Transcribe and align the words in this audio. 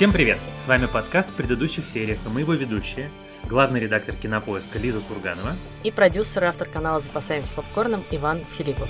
Всем 0.00 0.14
привет! 0.14 0.38
С 0.56 0.66
вами 0.66 0.86
подкаст 0.86 1.28
в 1.28 1.34
предыдущих 1.34 1.84
сериях, 1.84 2.20
и 2.24 2.28
мы 2.30 2.40
его 2.40 2.54
ведущие, 2.54 3.10
главный 3.44 3.80
редактор 3.80 4.14
кинопоиска 4.16 4.78
Лиза 4.78 4.98
Сурганова 4.98 5.56
и 5.84 5.90
продюсер 5.90 6.44
и 6.44 6.46
автор 6.46 6.70
канала 6.70 7.00
«Запасаемся 7.00 7.52
попкорном» 7.52 8.02
Иван 8.10 8.40
Филиппов. 8.56 8.88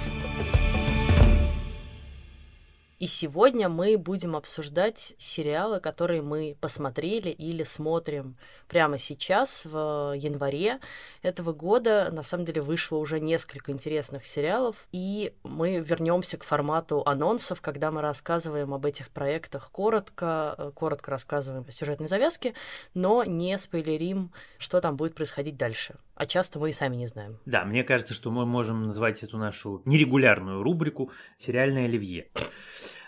И 3.00 3.06
сегодня 3.06 3.70
мы 3.70 3.96
будем 3.96 4.36
обсуждать 4.36 5.14
сериалы, 5.16 5.80
которые 5.80 6.20
мы 6.20 6.54
посмотрели 6.60 7.30
или 7.30 7.64
смотрим 7.64 8.36
прямо 8.68 8.98
сейчас, 8.98 9.62
в 9.64 10.12
январе 10.14 10.80
этого 11.22 11.54
года. 11.54 12.10
На 12.12 12.22
самом 12.22 12.44
деле 12.44 12.60
вышло 12.60 12.98
уже 12.98 13.18
несколько 13.18 13.72
интересных 13.72 14.26
сериалов, 14.26 14.76
и 14.92 15.32
мы 15.44 15.76
вернемся 15.78 16.36
к 16.36 16.44
формату 16.44 17.02
анонсов, 17.06 17.62
когда 17.62 17.90
мы 17.90 18.02
рассказываем 18.02 18.74
об 18.74 18.84
этих 18.84 19.08
проектах 19.08 19.70
коротко, 19.70 20.54
э, 20.58 20.70
коротко 20.74 21.10
рассказываем 21.10 21.64
о 21.66 21.72
сюжетной 21.72 22.06
завязке, 22.06 22.52
но 22.92 23.24
не 23.24 23.56
спойлерим, 23.56 24.30
что 24.58 24.78
там 24.82 24.96
будет 24.96 25.14
происходить 25.14 25.56
дальше. 25.56 25.96
А 26.20 26.26
часто 26.26 26.58
мы 26.58 26.68
и 26.68 26.72
сами 26.72 26.96
не 26.96 27.06
знаем. 27.06 27.38
Да, 27.46 27.64
мне 27.64 27.82
кажется, 27.82 28.12
что 28.12 28.30
мы 28.30 28.44
можем 28.44 28.82
назвать 28.82 29.22
эту 29.22 29.38
нашу 29.38 29.80
нерегулярную 29.86 30.62
рубрику 30.62 31.10
«Сериальное 31.38 31.86
оливье». 31.86 32.28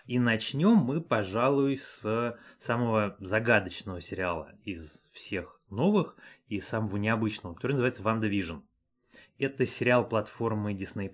И 0.07 0.19
начнем 0.19 0.77
мы, 0.77 1.03
пожалуй, 1.03 1.77
с 1.77 2.39
самого 2.59 3.15
загадочного 3.21 4.01
сериала 4.01 4.55
из 4.65 5.11
всех 5.13 5.61
новых 5.69 6.17
и 6.49 6.59
самого 6.59 6.97
необычного, 6.97 7.53
который 7.53 7.73
называется 7.73 8.03
«Ванда 8.03 8.29
Вижн». 8.29 8.61
Это 9.39 9.67
сериал 9.67 10.09
платформы 10.09 10.73
Disney+. 10.73 11.13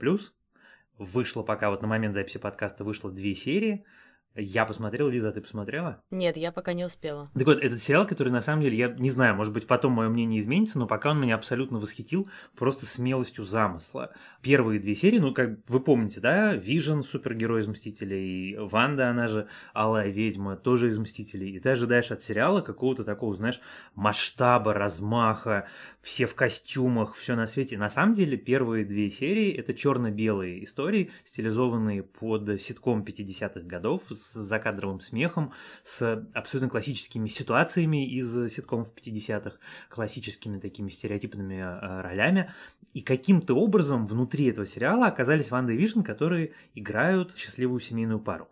Вышло 0.98 1.42
пока, 1.42 1.68
вот 1.68 1.82
на 1.82 1.88
момент 1.88 2.14
записи 2.14 2.38
подкаста 2.38 2.84
вышло 2.84 3.10
две 3.10 3.34
серии– 3.34 3.84
я 4.38 4.64
посмотрел, 4.64 5.08
Лиза, 5.08 5.32
ты 5.32 5.40
посмотрела? 5.40 6.02
Нет, 6.10 6.36
я 6.36 6.52
пока 6.52 6.72
не 6.72 6.84
успела. 6.84 7.30
Так 7.34 7.46
вот, 7.46 7.58
этот 7.58 7.80
сериал, 7.80 8.06
который 8.06 8.32
на 8.32 8.40
самом 8.40 8.62
деле, 8.62 8.76
я 8.76 8.88
не 8.88 9.10
знаю, 9.10 9.34
может 9.34 9.52
быть, 9.52 9.66
потом 9.66 9.92
мое 9.92 10.08
мнение 10.08 10.40
изменится, 10.40 10.78
но 10.78 10.86
пока 10.86 11.10
он 11.10 11.20
меня 11.20 11.34
абсолютно 11.34 11.78
восхитил 11.78 12.28
просто 12.56 12.86
смелостью 12.86 13.44
замысла. 13.44 14.12
Первые 14.42 14.80
две 14.80 14.94
серии, 14.94 15.18
ну, 15.18 15.34
как 15.34 15.58
вы 15.68 15.80
помните, 15.80 16.20
да, 16.20 16.54
Вижен, 16.54 17.02
супергерой 17.02 17.60
из 17.60 17.66
Мстителей, 17.66 18.56
Ванда, 18.58 19.10
она 19.10 19.26
же 19.26 19.48
Алая 19.72 20.10
ведьма, 20.10 20.56
тоже 20.56 20.88
из 20.88 20.98
Мстителей. 20.98 21.50
И 21.50 21.60
ты 21.60 21.70
ожидаешь 21.70 22.10
от 22.10 22.22
сериала 22.22 22.60
какого-то 22.60 23.04
такого, 23.04 23.34
знаешь, 23.34 23.60
масштаба, 23.94 24.72
размаха, 24.72 25.66
все 26.00 26.26
в 26.26 26.34
костюмах, 26.34 27.14
все 27.14 27.34
на 27.34 27.46
свете. 27.46 27.76
На 27.76 27.88
самом 27.88 28.14
деле, 28.14 28.36
первые 28.36 28.84
две 28.84 29.10
серии 29.10 29.52
это 29.52 29.74
черно-белые 29.74 30.64
истории, 30.64 31.10
стилизованные 31.24 32.02
под 32.02 32.60
ситком 32.60 33.02
50-х 33.02 33.60
годов 33.60 34.02
с 34.10 34.27
закадровым 34.32 35.00
смехом, 35.00 35.52
с 35.84 36.26
абсолютно 36.34 36.70
классическими 36.70 37.28
ситуациями 37.28 38.08
из 38.08 38.52
ситкомов 38.52 38.92
50-х, 38.94 39.58
классическими 39.88 40.58
такими 40.58 40.88
стереотипными 40.90 41.56
э, 41.56 42.00
ролями. 42.02 42.52
И 42.94 43.02
каким-то 43.02 43.54
образом 43.54 44.06
внутри 44.06 44.46
этого 44.46 44.66
сериала 44.66 45.06
оказались 45.06 45.50
Ванда 45.50 45.72
и 45.72 45.76
Вижн, 45.76 46.02
которые 46.02 46.52
играют 46.74 47.36
счастливую 47.36 47.80
семейную 47.80 48.20
пару. 48.20 48.48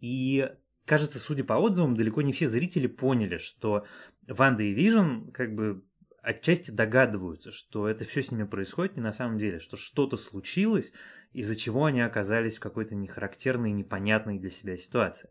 И 0.00 0.50
кажется, 0.84 1.18
судя 1.18 1.44
по 1.44 1.54
отзывам, 1.54 1.96
далеко 1.96 2.22
не 2.22 2.32
все 2.32 2.48
зрители 2.48 2.86
поняли, 2.86 3.38
что 3.38 3.86
Ванда 4.26 4.62
и 4.62 4.72
Вижн 4.72 5.30
как 5.32 5.54
бы 5.54 5.82
отчасти 6.26 6.72
догадываются, 6.72 7.52
что 7.52 7.88
это 7.88 8.04
все 8.04 8.20
с 8.20 8.32
ними 8.32 8.44
происходит 8.44 8.96
не 8.96 9.02
на 9.02 9.12
самом 9.12 9.38
деле, 9.38 9.60
что 9.60 9.76
что-то 9.76 10.16
случилось, 10.16 10.90
из-за 11.36 11.54
чего 11.54 11.84
они 11.84 12.00
оказались 12.00 12.56
в 12.56 12.60
какой-то 12.60 12.94
нехарактерной, 12.94 13.70
непонятной 13.70 14.38
для 14.38 14.48
себя 14.48 14.76
ситуации. 14.76 15.28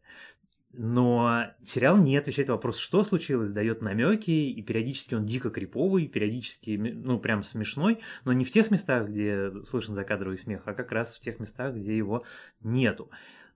Но 0.71 1.45
сериал 1.63 1.97
не 1.97 2.17
отвечает 2.17 2.49
на 2.49 2.55
вопрос, 2.55 2.77
что 2.77 3.03
случилось, 3.03 3.49
дает 3.49 3.81
намеки, 3.81 4.29
и 4.29 4.61
периодически 4.61 5.15
он 5.15 5.25
дико 5.25 5.49
криповый, 5.49 6.07
периодически, 6.07 6.75
ну, 6.77 7.17
прям 7.17 7.43
смешной, 7.43 8.01
но 8.25 8.33
не 8.33 8.43
в 8.43 8.51
тех 8.51 8.71
местах, 8.71 9.07
где 9.07 9.51
слышен 9.69 9.95
закадровый 9.95 10.37
смех, 10.37 10.63
а 10.65 10.73
как 10.73 10.91
раз 10.91 11.15
в 11.15 11.21
тех 11.21 11.39
местах, 11.39 11.75
где 11.75 11.97
его 11.97 12.23
нету. 12.61 13.09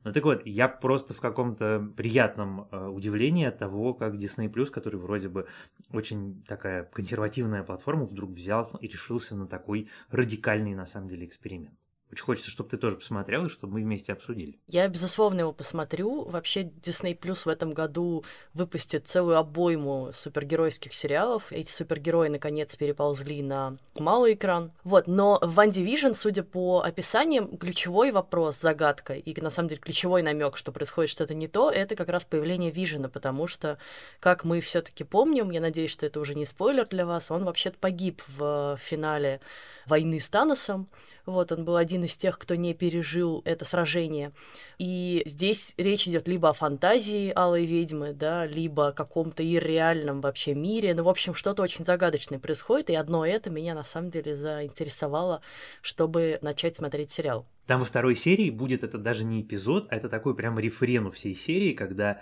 Ну 0.06 0.14
так 0.14 0.24
вот, 0.24 0.46
я 0.46 0.70
просто 0.70 1.14
в 1.14 1.20
каком-то 1.20 1.92
приятном 1.98 2.70
э, 2.72 2.88
удивлении 2.88 3.46
от 3.46 3.60
того, 3.60 3.94
как 3.94 4.16
Disney 4.16 4.50
Plus, 4.50 4.68
который 4.68 4.98
вроде 4.98 5.28
бы 5.28 5.46
очень 5.92 6.42
такая 6.48 6.86
консервативная 6.86 7.64
платформа, 7.64 8.06
вдруг 8.06 8.32
взял 8.32 8.72
и 8.80 8.88
решился 8.88 9.36
на 9.36 9.46
такой 9.46 9.90
радикальный 10.10 10.74
на 10.74 10.86
самом 10.86 11.10
деле 11.10 11.26
эксперимент. 11.26 11.78
Очень 12.12 12.24
хочется, 12.24 12.50
чтобы 12.50 12.70
ты 12.70 12.78
тоже 12.78 12.96
посмотрел, 12.96 13.46
и 13.46 13.50
чтобы 13.50 13.74
мы 13.74 13.82
вместе 13.82 14.14
обсудили. 14.14 14.60
Я, 14.68 14.88
безусловно, 14.88 15.42
его 15.42 15.54
посмотрю. 15.54 16.24
Вообще, 16.24 16.64
Disney 16.64 17.18
Plus 17.18 17.44
в 17.46 17.48
этом 17.48 17.74
году 17.74 18.26
выпустит 18.56 19.08
целую 19.08 19.38
обойму 19.38 20.12
супергеройских 20.12 20.94
сериалов. 20.96 21.52
Эти 21.52 21.72
супергерои, 21.72 22.30
наконец, 22.30 22.76
переползли 22.76 23.44
на 23.44 23.78
малый 23.96 24.34
экран. 24.34 24.72
Вот, 24.84 25.06
но 25.06 25.38
в 25.44 25.60
One 25.60 25.70
Division, 25.70 26.16
судя 26.16 26.42
по 26.44 26.82
описаниям, 26.82 27.58
ключевой 27.58 28.12
вопрос, 28.12 28.60
загадка, 28.60 29.14
и, 29.14 29.40
на 29.40 29.52
самом 29.52 29.70
деле, 29.70 29.82
ключевой 29.82 30.24
намек, 30.24 30.58
что 30.58 30.72
происходит 30.72 31.12
что-то 31.12 31.36
не 31.36 31.48
то, 31.48 31.70
это 31.70 31.96
как 31.96 32.10
раз 32.10 32.26
появление 32.26 32.72
Вижена, 32.72 33.10
потому 33.10 33.46
что, 33.46 33.78
как 34.20 34.44
мы 34.44 34.62
все 34.62 34.82
таки 34.82 35.04
помним, 35.04 35.52
я 35.52 35.62
надеюсь, 35.62 35.92
что 35.92 36.08
это 36.08 36.20
уже 36.20 36.34
не 36.34 36.46
спойлер 36.46 36.88
для 36.88 37.06
вас, 37.06 37.30
он 37.30 37.46
вообще-то 37.46 37.78
погиб 37.78 38.24
в 38.28 38.78
финале 38.82 39.42
войны 39.86 40.20
с 40.20 40.30
Таносом. 40.30 40.90
Вот, 41.30 41.52
он 41.52 41.64
был 41.64 41.76
один 41.76 42.04
из 42.04 42.18
тех, 42.18 42.40
кто 42.40 42.56
не 42.56 42.74
пережил 42.74 43.42
это 43.46 43.64
сражение. 43.64 44.32
И 44.78 45.22
здесь 45.26 45.76
речь 45.78 46.08
идет 46.08 46.28
либо 46.28 46.50
о 46.50 46.54
фантазии 46.54 47.32
Алой 47.36 47.66
ведьмы, 47.66 48.14
да, 48.14 48.46
либо 48.46 48.88
о 48.88 48.92
каком-то 48.92 49.44
ирреальном 49.44 50.22
вообще 50.22 50.56
мире. 50.56 50.94
Ну, 50.96 51.04
в 51.04 51.10
общем, 51.10 51.36
что-то 51.36 51.62
очень 51.62 51.86
загадочное 51.86 52.40
происходит, 52.40 52.90
и 52.90 52.96
одно 52.96 53.26
это 53.26 53.50
меня 53.50 53.76
на 53.76 53.84
самом 53.84 54.10
деле 54.10 54.36
заинтересовало, 54.36 55.42
чтобы 55.82 56.40
начать 56.42 56.76
смотреть 56.76 57.12
сериал. 57.12 57.46
Там 57.68 57.82
во 57.82 57.86
второй 57.86 58.16
серии 58.16 58.50
будет 58.50 58.84
это 58.84 58.98
даже 58.98 59.24
не 59.24 59.42
эпизод, 59.42 59.88
а 59.92 59.96
это 59.96 60.10
такой 60.10 60.36
прям 60.36 60.58
рефрен 60.58 61.06
у 61.06 61.12
всей 61.12 61.36
серии, 61.36 61.74
когда 61.74 62.22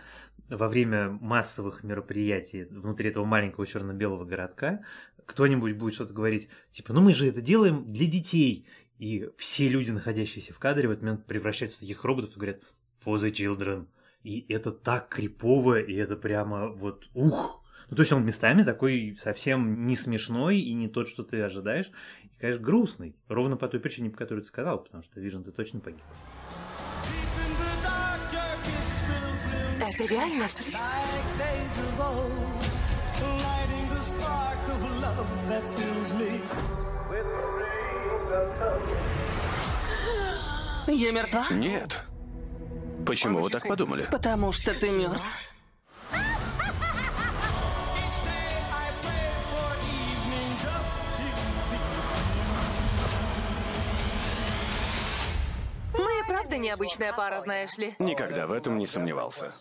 во 0.50 0.68
время 0.68 1.10
массовых 1.22 1.84
мероприятий 1.84 2.66
внутри 2.66 3.10
этого 3.10 3.24
маленького 3.24 3.66
черно-белого 3.66 4.26
городка 4.26 4.82
кто-нибудь 5.26 5.74
будет 5.74 5.94
что-то 5.94 6.14
говорить, 6.14 6.50
типа, 6.72 6.94
ну 6.94 7.02
мы 7.02 7.14
же 7.14 7.28
это 7.28 7.42
делаем 7.42 7.92
для 7.92 8.08
детей. 8.08 8.66
И 8.98 9.30
все 9.38 9.68
люди, 9.68 9.92
находящиеся 9.92 10.54
в 10.54 10.60
кадре, 10.60 10.88
в 10.88 10.92
этот 10.92 11.04
момент 11.04 11.26
превращаются 11.26 11.78
в 11.78 11.82
таких 11.82 12.04
роботов 12.04 12.32
и 12.32 12.36
говорят 12.36 12.62
«For 13.06 13.16
the 13.16 13.32
children». 13.32 13.88
И 14.24 14.46
это 14.52 14.72
так 14.72 15.10
крипово, 15.10 15.80
и 15.80 15.94
это 15.94 16.16
прямо 16.16 16.68
вот 16.70 17.08
ух. 17.14 17.64
Ну, 17.90 17.96
то 17.96 18.02
есть 18.02 18.12
он 18.12 18.26
местами 18.26 18.64
такой 18.64 19.18
совсем 19.20 19.86
не 19.86 19.96
смешной 19.96 20.60
и 20.60 20.74
не 20.74 20.90
тот, 20.90 21.08
что 21.08 21.24
ты 21.24 21.42
ожидаешь. 21.42 21.90
И, 22.24 22.30
конечно, 22.40 22.62
грустный. 22.62 23.16
Ровно 23.30 23.56
по 23.56 23.68
той 23.68 23.80
причине, 23.80 24.10
по 24.10 24.18
которой 24.18 24.42
ты 24.42 24.48
сказал, 24.48 24.84
потому 24.84 25.04
что 25.04 25.22
Вижн-то 25.22 25.52
точно 25.52 25.80
погиб. 25.80 26.02
Это 29.80 30.14
реальность? 30.14 30.72
Я 40.88 41.12
мертва? 41.12 41.46
Нет. 41.52 42.04
Почему 43.06 43.40
вы 43.40 43.50
так 43.50 43.68
подумали? 43.68 44.08
Потому 44.12 44.52
что 44.52 44.74
ты 44.74 44.90
мертв. 44.92 45.24
Мы 55.94 56.28
правда 56.28 56.58
необычная 56.58 57.14
пара, 57.14 57.40
знаешь 57.40 57.78
ли. 57.78 57.96
Никогда 58.00 58.48
в 58.48 58.52
этом 58.52 58.78
не 58.78 58.88
сомневался. 58.88 59.52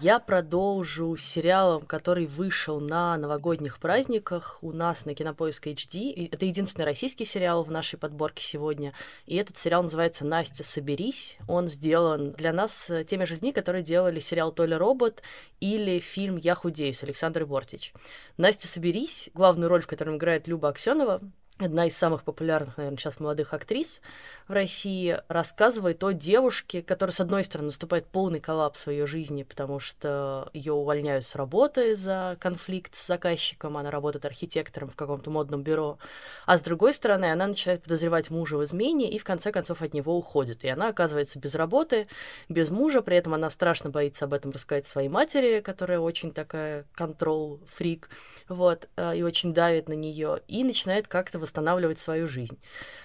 Я 0.00 0.18
продолжу 0.18 1.16
сериалом, 1.16 1.82
который 1.86 2.26
вышел 2.26 2.80
на 2.80 3.16
новогодних 3.16 3.78
праздниках 3.78 4.58
у 4.60 4.72
нас 4.72 5.04
на 5.04 5.14
Кинопоиск 5.14 5.68
HD. 5.68 6.30
Это 6.32 6.46
единственный 6.46 6.84
российский 6.84 7.24
сериал 7.24 7.62
в 7.62 7.70
нашей 7.70 7.96
подборке 7.96 8.42
сегодня. 8.42 8.92
И 9.24 9.36
этот 9.36 9.56
сериал 9.56 9.84
называется 9.84 10.26
«Настя, 10.26 10.64
соберись». 10.64 11.38
Он 11.46 11.68
сделан 11.68 12.32
для 12.32 12.52
нас 12.52 12.90
теми 13.06 13.24
же 13.24 13.34
людьми, 13.34 13.52
которые 13.52 13.84
делали 13.84 14.18
сериал 14.18 14.50
«Толя 14.50 14.78
робот» 14.78 15.22
или 15.60 16.00
фильм 16.00 16.38
«Я 16.38 16.56
худею» 16.56 16.92
с 16.92 17.04
Александрой 17.04 17.46
Бортич. 17.46 17.92
«Настя, 18.36 18.66
соберись», 18.66 19.30
главную 19.32 19.68
роль 19.68 19.82
в 19.82 19.86
котором 19.86 20.16
играет 20.16 20.48
Люба 20.48 20.70
Аксенова, 20.70 21.20
одна 21.58 21.86
из 21.86 21.96
самых 21.96 22.24
популярных, 22.24 22.76
наверное, 22.76 22.98
сейчас 22.98 23.20
молодых 23.20 23.54
актрис 23.54 24.00
в 24.48 24.52
России, 24.52 25.18
рассказывает 25.28 26.02
о 26.02 26.12
девушке, 26.12 26.82
которая, 26.82 27.14
с 27.14 27.20
одной 27.20 27.44
стороны, 27.44 27.66
наступает 27.66 28.06
полный 28.06 28.40
коллапс 28.40 28.86
в 28.86 28.90
ее 28.90 29.06
жизни, 29.06 29.44
потому 29.44 29.78
что 29.78 30.50
ее 30.52 30.72
увольняют 30.72 31.24
с 31.24 31.36
работы 31.36 31.94
за 31.94 32.36
конфликт 32.40 32.96
с 32.96 33.06
заказчиком, 33.06 33.76
она 33.76 33.90
работает 33.92 34.24
архитектором 34.24 34.88
в 34.88 34.96
каком-то 34.96 35.30
модном 35.30 35.62
бюро, 35.62 35.98
а 36.44 36.58
с 36.58 36.60
другой 36.60 36.92
стороны, 36.92 37.30
она 37.30 37.46
начинает 37.46 37.82
подозревать 37.84 38.30
мужа 38.30 38.56
в 38.56 38.64
измене 38.64 39.10
и, 39.10 39.18
в 39.18 39.24
конце 39.24 39.52
концов, 39.52 39.80
от 39.80 39.94
него 39.94 40.16
уходит. 40.16 40.64
И 40.64 40.68
она 40.68 40.88
оказывается 40.88 41.38
без 41.38 41.54
работы, 41.54 42.08
без 42.48 42.70
мужа, 42.70 43.00
при 43.00 43.16
этом 43.16 43.32
она 43.34 43.48
страшно 43.48 43.90
боится 43.90 44.24
об 44.24 44.34
этом 44.34 44.50
рассказать 44.50 44.86
своей 44.86 45.08
матери, 45.08 45.60
которая 45.60 46.00
очень 46.00 46.32
такая 46.32 46.84
контрол-фрик, 46.94 48.10
вот, 48.48 48.88
э, 48.96 49.16
и 49.16 49.22
очень 49.22 49.54
давит 49.54 49.88
на 49.88 49.94
нее, 49.94 50.40
и 50.48 50.64
начинает 50.64 51.06
как-то 51.06 51.43
восстанавливать 51.44 51.98
свою 51.98 52.26
жизнь. 52.26 52.58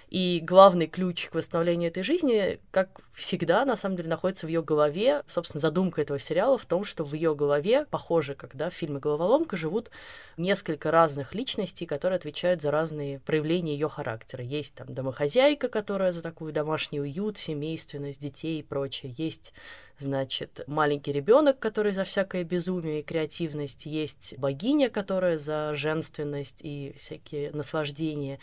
И 0.09 0.41
главный 0.43 0.87
ключ 0.87 1.29
к 1.29 1.35
восстановлению 1.35 1.89
этой 1.89 2.01
жизни, 2.01 2.59
как 2.71 3.01
всегда, 3.13 3.63
на 3.63 3.77
самом 3.77 3.95
деле, 3.95 4.09
находится 4.09 4.47
в 4.47 4.49
ее 4.49 4.63
голове. 4.63 5.21
Собственно, 5.27 5.61
задумка 5.61 6.01
этого 6.01 6.17
сериала 6.17 6.57
в 6.57 6.65
том, 6.65 6.83
что 6.83 7.03
в 7.03 7.13
ее 7.13 7.35
голове, 7.35 7.85
похоже, 7.85 8.33
когда 8.33 8.71
в 8.71 8.73
фильме 8.73 8.99
«Головоломка» 8.99 9.55
живут 9.55 9.91
несколько 10.35 10.89
разных 10.89 11.35
личностей, 11.35 11.85
которые 11.85 12.17
отвечают 12.17 12.59
за 12.59 12.71
разные 12.71 13.19
проявления 13.19 13.73
ее 13.73 13.87
характера. 13.87 14.43
Есть 14.43 14.73
там 14.73 14.91
домохозяйка, 14.91 15.69
которая 15.69 16.11
за 16.11 16.23
такой 16.23 16.53
домашний 16.53 16.99
уют, 16.99 17.37
семейственность, 17.37 18.19
детей 18.19 18.61
и 18.61 18.63
прочее. 18.63 19.13
Есть 19.15 19.53
значит, 19.99 20.61
маленький 20.65 21.11
ребенок, 21.11 21.59
который 21.59 21.91
за 21.91 22.03
всякое 22.03 22.43
безумие 22.43 23.01
и 23.01 23.03
креативность, 23.03 23.85
есть 23.85 24.35
богиня, 24.39 24.89
которая 24.89 25.37
за 25.37 25.75
женственность 25.75 26.61
и 26.63 26.95
всякие 26.97 27.51
наслаждения, 27.51 28.39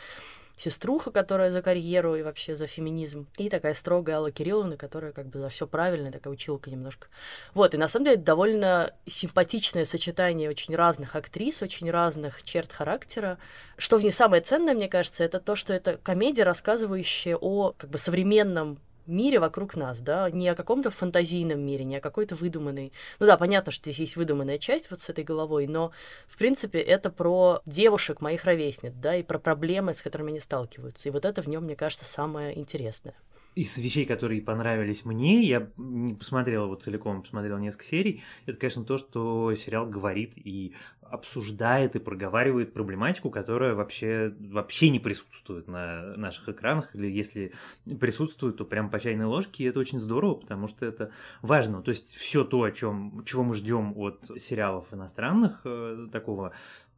сеструха, 0.56 1.10
которая 1.10 1.50
за 1.50 1.62
карьеру 1.62 2.16
и 2.16 2.22
вообще 2.22 2.56
за 2.56 2.66
феминизм, 2.66 3.26
и 3.36 3.48
такая 3.48 3.74
строгая 3.74 4.16
Алла 4.16 4.30
Кирилловна, 4.30 4.76
которая 4.76 5.12
как 5.12 5.26
бы 5.26 5.38
за 5.38 5.48
все 5.48 5.66
правильно, 5.66 6.10
такая 6.10 6.32
училка 6.32 6.70
немножко. 6.70 7.08
Вот, 7.54 7.74
и 7.74 7.78
на 7.78 7.88
самом 7.88 8.06
деле 8.06 8.16
довольно 8.16 8.92
симпатичное 9.06 9.84
сочетание 9.84 10.48
очень 10.48 10.74
разных 10.74 11.14
актрис, 11.14 11.62
очень 11.62 11.90
разных 11.90 12.42
черт 12.42 12.72
характера. 12.72 13.38
Что 13.76 13.98
в 13.98 14.02
ней 14.02 14.12
самое 14.12 14.42
ценное, 14.42 14.74
мне 14.74 14.88
кажется, 14.88 15.24
это 15.24 15.40
то, 15.40 15.56
что 15.56 15.74
это 15.74 15.98
комедия, 15.98 16.44
рассказывающая 16.44 17.36
о 17.36 17.74
как 17.76 17.90
бы 17.90 17.98
современном 17.98 18.78
мире 19.06 19.38
вокруг 19.38 19.76
нас, 19.76 20.00
да, 20.00 20.30
не 20.30 20.48
о 20.48 20.54
каком-то 20.54 20.90
фантазийном 20.90 21.60
мире, 21.60 21.84
не 21.84 21.96
о 21.96 22.00
какой-то 22.00 22.34
выдуманной. 22.34 22.92
Ну 23.18 23.26
да, 23.26 23.36
понятно, 23.36 23.72
что 23.72 23.84
здесь 23.84 23.98
есть 24.00 24.16
выдуманная 24.16 24.58
часть 24.58 24.90
вот 24.90 25.00
с 25.00 25.08
этой 25.08 25.24
головой, 25.24 25.66
но, 25.66 25.92
в 26.26 26.36
принципе, 26.36 26.80
это 26.80 27.10
про 27.10 27.60
девушек, 27.66 28.20
моих 28.20 28.44
ровесниц, 28.44 28.92
да, 28.94 29.16
и 29.16 29.22
про 29.22 29.38
проблемы, 29.38 29.94
с 29.94 30.00
которыми 30.00 30.30
они 30.30 30.40
сталкиваются. 30.40 31.08
И 31.08 31.12
вот 31.12 31.24
это 31.24 31.42
в 31.42 31.48
нем, 31.48 31.64
мне 31.64 31.76
кажется, 31.76 32.04
самое 32.04 32.58
интересное 32.58 33.14
из 33.56 33.76
вещей, 33.78 34.04
которые 34.04 34.42
понравились 34.42 35.06
мне, 35.06 35.42
я 35.42 35.70
не 35.78 36.12
посмотрел 36.12 36.64
его 36.64 36.74
целиком, 36.74 37.22
посмотрел 37.22 37.56
несколько 37.56 37.86
серий, 37.86 38.22
это, 38.44 38.58
конечно, 38.58 38.84
то, 38.84 38.98
что 38.98 39.54
сериал 39.54 39.86
говорит 39.86 40.34
и 40.36 40.74
обсуждает 41.00 41.96
и 41.96 41.98
проговаривает 41.98 42.74
проблематику, 42.74 43.30
которая 43.30 43.74
вообще, 43.74 44.34
вообще 44.38 44.90
не 44.90 44.98
присутствует 44.98 45.68
на 45.68 46.16
наших 46.16 46.50
экранах, 46.50 46.94
или 46.94 47.06
если 47.10 47.52
присутствует, 47.98 48.58
то 48.58 48.64
прям 48.66 48.90
по 48.90 48.98
чайной 49.00 49.24
ложке, 49.24 49.64
и 49.64 49.66
это 49.68 49.80
очень 49.80 50.00
здорово, 50.00 50.34
потому 50.34 50.68
что 50.68 50.84
это 50.84 51.10
важно. 51.40 51.82
То 51.82 51.90
есть 51.90 52.14
все 52.14 52.44
то, 52.44 52.62
о 52.62 52.72
чем, 52.72 53.24
чего 53.24 53.42
мы 53.42 53.54
ждем 53.54 53.96
от 53.96 54.30
сериалов 54.36 54.92
иностранных, 54.92 55.62
э, 55.64 56.08
такого 56.12 56.52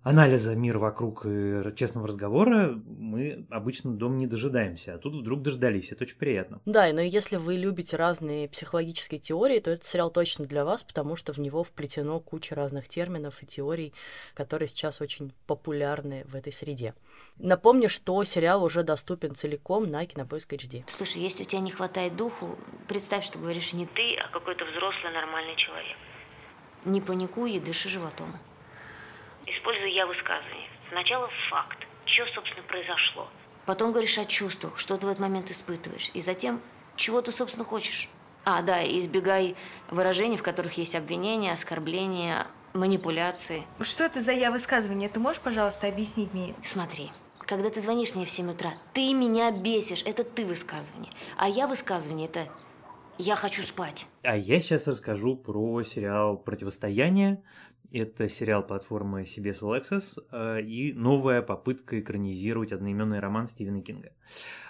анализа 0.08 0.54
мира 0.54 0.78
вокруг 0.78 1.26
и 1.26 1.62
честного 1.76 2.08
разговора 2.08 2.80
мы 2.86 3.46
обычно 3.50 3.92
дом 3.92 4.16
не 4.16 4.26
дожидаемся, 4.26 4.94
а 4.94 4.98
тут 4.98 5.14
вдруг 5.14 5.42
дождались, 5.42 5.92
это 5.92 6.04
очень 6.04 6.16
приятно. 6.16 6.60
Да, 6.64 6.90
но 6.94 7.02
если 7.02 7.36
вы 7.36 7.56
любите 7.56 7.96
разные 7.96 8.48
психологические 8.48 9.20
теории, 9.20 9.60
то 9.60 9.70
этот 9.70 9.84
сериал 9.84 10.10
точно 10.10 10.46
для 10.46 10.64
вас, 10.64 10.82
потому 10.82 11.14
что 11.14 11.34
в 11.34 11.38
него 11.38 11.62
вплетено 11.62 12.20
куча 12.20 12.54
разных 12.54 12.88
терминов 12.88 13.42
и 13.42 13.46
теорий, 13.46 13.92
которые 14.34 14.66
сейчас 14.66 15.02
очень 15.02 15.32
популярны 15.46 16.24
в 16.24 16.34
этой 16.34 16.54
среде. 16.54 16.94
Напомню, 17.36 17.90
что 17.90 18.24
сериал 18.24 18.64
уже 18.64 18.84
доступен 18.84 19.34
целиком 19.34 19.90
на 19.90 20.06
Кинопоиск 20.06 20.50
HD. 20.50 20.84
Слушай, 20.86 21.20
если 21.20 21.42
у 21.42 21.46
тебя 21.46 21.60
не 21.60 21.70
хватает 21.70 22.16
духу, 22.16 22.58
представь, 22.88 23.26
что 23.26 23.38
говоришь 23.38 23.74
не 23.74 23.84
ты, 23.84 24.16
а 24.16 24.32
какой-то 24.32 24.64
взрослый 24.64 25.12
нормальный 25.12 25.56
человек. 25.56 25.96
Не 26.86 27.02
паникуй 27.02 27.52
и 27.52 27.60
дыши 27.60 27.90
животом. 27.90 28.32
Использую 29.56 29.92
я 29.92 30.06
высказывание. 30.06 30.68
Сначала 30.90 31.28
факт. 31.50 31.78
Что, 32.04 32.26
собственно, 32.34 32.62
произошло? 32.64 33.28
Потом 33.66 33.92
говоришь 33.92 34.18
о 34.18 34.24
чувствах, 34.24 34.78
что 34.78 34.96
ты 34.96 35.06
в 35.06 35.08
этот 35.08 35.20
момент 35.20 35.50
испытываешь. 35.50 36.10
И 36.14 36.20
затем, 36.20 36.60
чего 36.96 37.22
ты, 37.22 37.32
собственно, 37.32 37.64
хочешь. 37.64 38.08
А, 38.44 38.62
да, 38.62 38.82
и 38.82 39.00
избегай 39.00 39.56
выражений, 39.90 40.36
в 40.36 40.42
которых 40.42 40.78
есть 40.78 40.94
обвинения, 40.94 41.52
оскорбления, 41.52 42.46
манипуляции. 42.72 43.64
Что 43.80 44.04
это 44.04 44.22
за 44.22 44.32
я 44.32 44.50
высказывание? 44.50 45.08
Ты 45.08 45.20
можешь, 45.20 45.40
пожалуйста, 45.40 45.86
объяснить 45.88 46.32
мне? 46.32 46.54
Смотри, 46.62 47.10
когда 47.40 47.70
ты 47.70 47.80
звонишь 47.80 48.14
мне 48.14 48.24
в 48.24 48.30
7 48.30 48.50
утра, 48.50 48.72
ты 48.92 49.12
меня 49.12 49.50
бесишь. 49.50 50.02
Это 50.04 50.24
ты 50.24 50.44
высказывание. 50.44 51.12
А 51.36 51.48
я 51.48 51.66
высказывание– 51.66 52.28
это 52.28 52.48
я 53.18 53.34
хочу 53.34 53.64
спать. 53.64 54.06
А 54.22 54.36
я 54.36 54.60
сейчас 54.60 54.86
расскажу 54.86 55.36
про 55.36 55.82
сериал 55.82 56.36
«Противостояние», 56.36 57.42
это 57.92 58.28
сериал 58.28 58.62
платформы 58.66 59.22
CBS 59.22 59.60
All 59.60 59.80
Access 59.80 60.62
и 60.62 60.92
новая 60.92 61.42
попытка 61.42 61.98
экранизировать 62.00 62.72
одноименный 62.72 63.20
роман 63.20 63.46
Стивена 63.46 63.80
Кинга. 63.80 64.12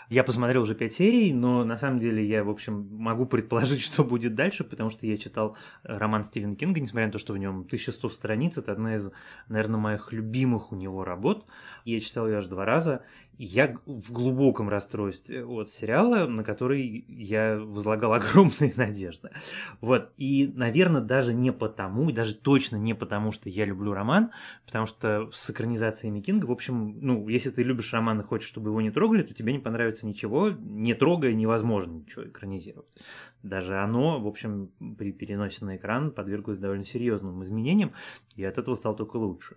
Я 0.08 0.24
посмотрел 0.24 0.62
уже 0.62 0.74
пять 0.74 0.94
серий, 0.94 1.34
но 1.34 1.64
на 1.64 1.76
самом 1.76 1.98
деле 1.98 2.24
я, 2.24 2.42
в 2.42 2.48
общем, 2.48 2.88
могу 2.90 3.26
предположить, 3.26 3.80
что 3.82 4.04
будет 4.04 4.34
дальше, 4.34 4.64
потому 4.64 4.88
что 4.90 5.06
я 5.06 5.16
читал 5.18 5.56
роман 5.82 6.24
Стивена 6.24 6.54
Кинга, 6.54 6.80
несмотря 6.80 7.06
на 7.06 7.12
то, 7.12 7.18
что 7.18 7.34
в 7.34 7.38
нем 7.38 7.60
1100 7.60 8.08
страниц. 8.08 8.56
Это 8.56 8.72
одна 8.72 8.94
из, 8.94 9.10
наверное, 9.48 9.78
моих 9.78 10.12
любимых 10.12 10.72
у 10.72 10.76
него 10.76 11.04
работ. 11.04 11.44
Я 11.84 12.00
читал 12.00 12.26
ее 12.26 12.38
аж 12.38 12.46
два 12.46 12.64
раза. 12.64 13.02
Я 13.40 13.76
в 13.86 14.10
глубоком 14.10 14.68
расстройстве 14.68 15.44
от 15.44 15.70
сериала, 15.70 16.26
на 16.26 16.42
который 16.42 17.04
я 17.06 17.56
возлагал 17.56 18.12
огромные 18.14 18.72
надежды. 18.74 19.30
Вот. 19.80 20.10
И, 20.16 20.50
наверное, 20.54 21.02
даже 21.02 21.32
не 21.32 21.52
потому, 21.52 22.10
и 22.10 22.12
даже 22.12 22.34
точно 22.34 22.76
не 22.76 22.94
потому, 22.94 23.30
что 23.30 23.48
я 23.48 23.64
люблю 23.64 23.92
роман, 23.92 24.30
потому 24.66 24.86
что 24.86 25.30
с 25.32 25.50
экранизациями 25.50 26.20
Кинга, 26.20 26.46
в 26.46 26.50
общем, 26.50 26.98
ну, 27.00 27.28
если 27.28 27.50
ты 27.50 27.62
любишь 27.62 27.92
роман 27.92 28.20
и 28.20 28.24
хочешь, 28.24 28.48
чтобы 28.48 28.70
его 28.70 28.80
не 28.80 28.90
трогали, 28.90 29.22
то 29.22 29.34
тебе 29.34 29.52
не 29.52 29.60
понравится 29.60 29.97
ничего, 30.06 30.50
не 30.50 30.94
трогая 30.94 31.34
невозможно 31.34 31.92
ничего 31.92 32.24
экранизировать. 32.24 32.88
Даже 33.42 33.78
оно, 33.78 34.20
в 34.20 34.26
общем, 34.26 34.70
при 34.98 35.12
переносе 35.12 35.64
на 35.64 35.76
экран 35.76 36.10
подверглось 36.10 36.58
довольно 36.58 36.84
серьезным 36.84 37.42
изменениям, 37.42 37.92
и 38.36 38.44
от 38.44 38.58
этого 38.58 38.74
стало 38.74 38.96
только 38.96 39.16
лучше. 39.16 39.56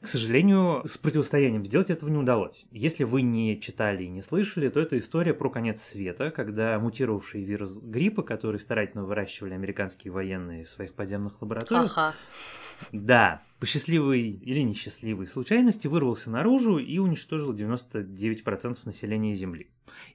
К 0.00 0.08
сожалению, 0.08 0.82
с 0.86 0.96
противостоянием 0.96 1.64
сделать 1.66 1.90
этого 1.90 2.08
не 2.08 2.16
удалось. 2.16 2.64
Если 2.70 3.04
вы 3.04 3.20
не 3.20 3.60
читали 3.60 4.04
и 4.04 4.08
не 4.08 4.22
слышали, 4.22 4.70
то 4.70 4.80
это 4.80 4.98
история 4.98 5.34
про 5.34 5.50
конец 5.50 5.82
света, 5.82 6.30
когда 6.30 6.78
мутировавший 6.78 7.42
вирус 7.44 7.76
гриппа, 7.76 8.22
который 8.22 8.58
старательно 8.58 9.04
выращивали 9.04 9.52
американские 9.52 10.10
военные 10.12 10.64
в 10.64 10.70
своих 10.70 10.94
подземных 10.94 11.42
лабораториях, 11.42 11.92
Ага. 11.98 12.14
да, 12.92 13.42
по 13.58 13.66
счастливой 13.66 14.22
или 14.22 14.60
несчастливой 14.60 15.26
случайности 15.26 15.86
вырвался 15.86 16.30
наружу 16.30 16.78
и 16.78 16.96
уничтожил 16.98 17.52
99% 17.52 18.78
населения 18.86 19.34
Земли. 19.34 19.68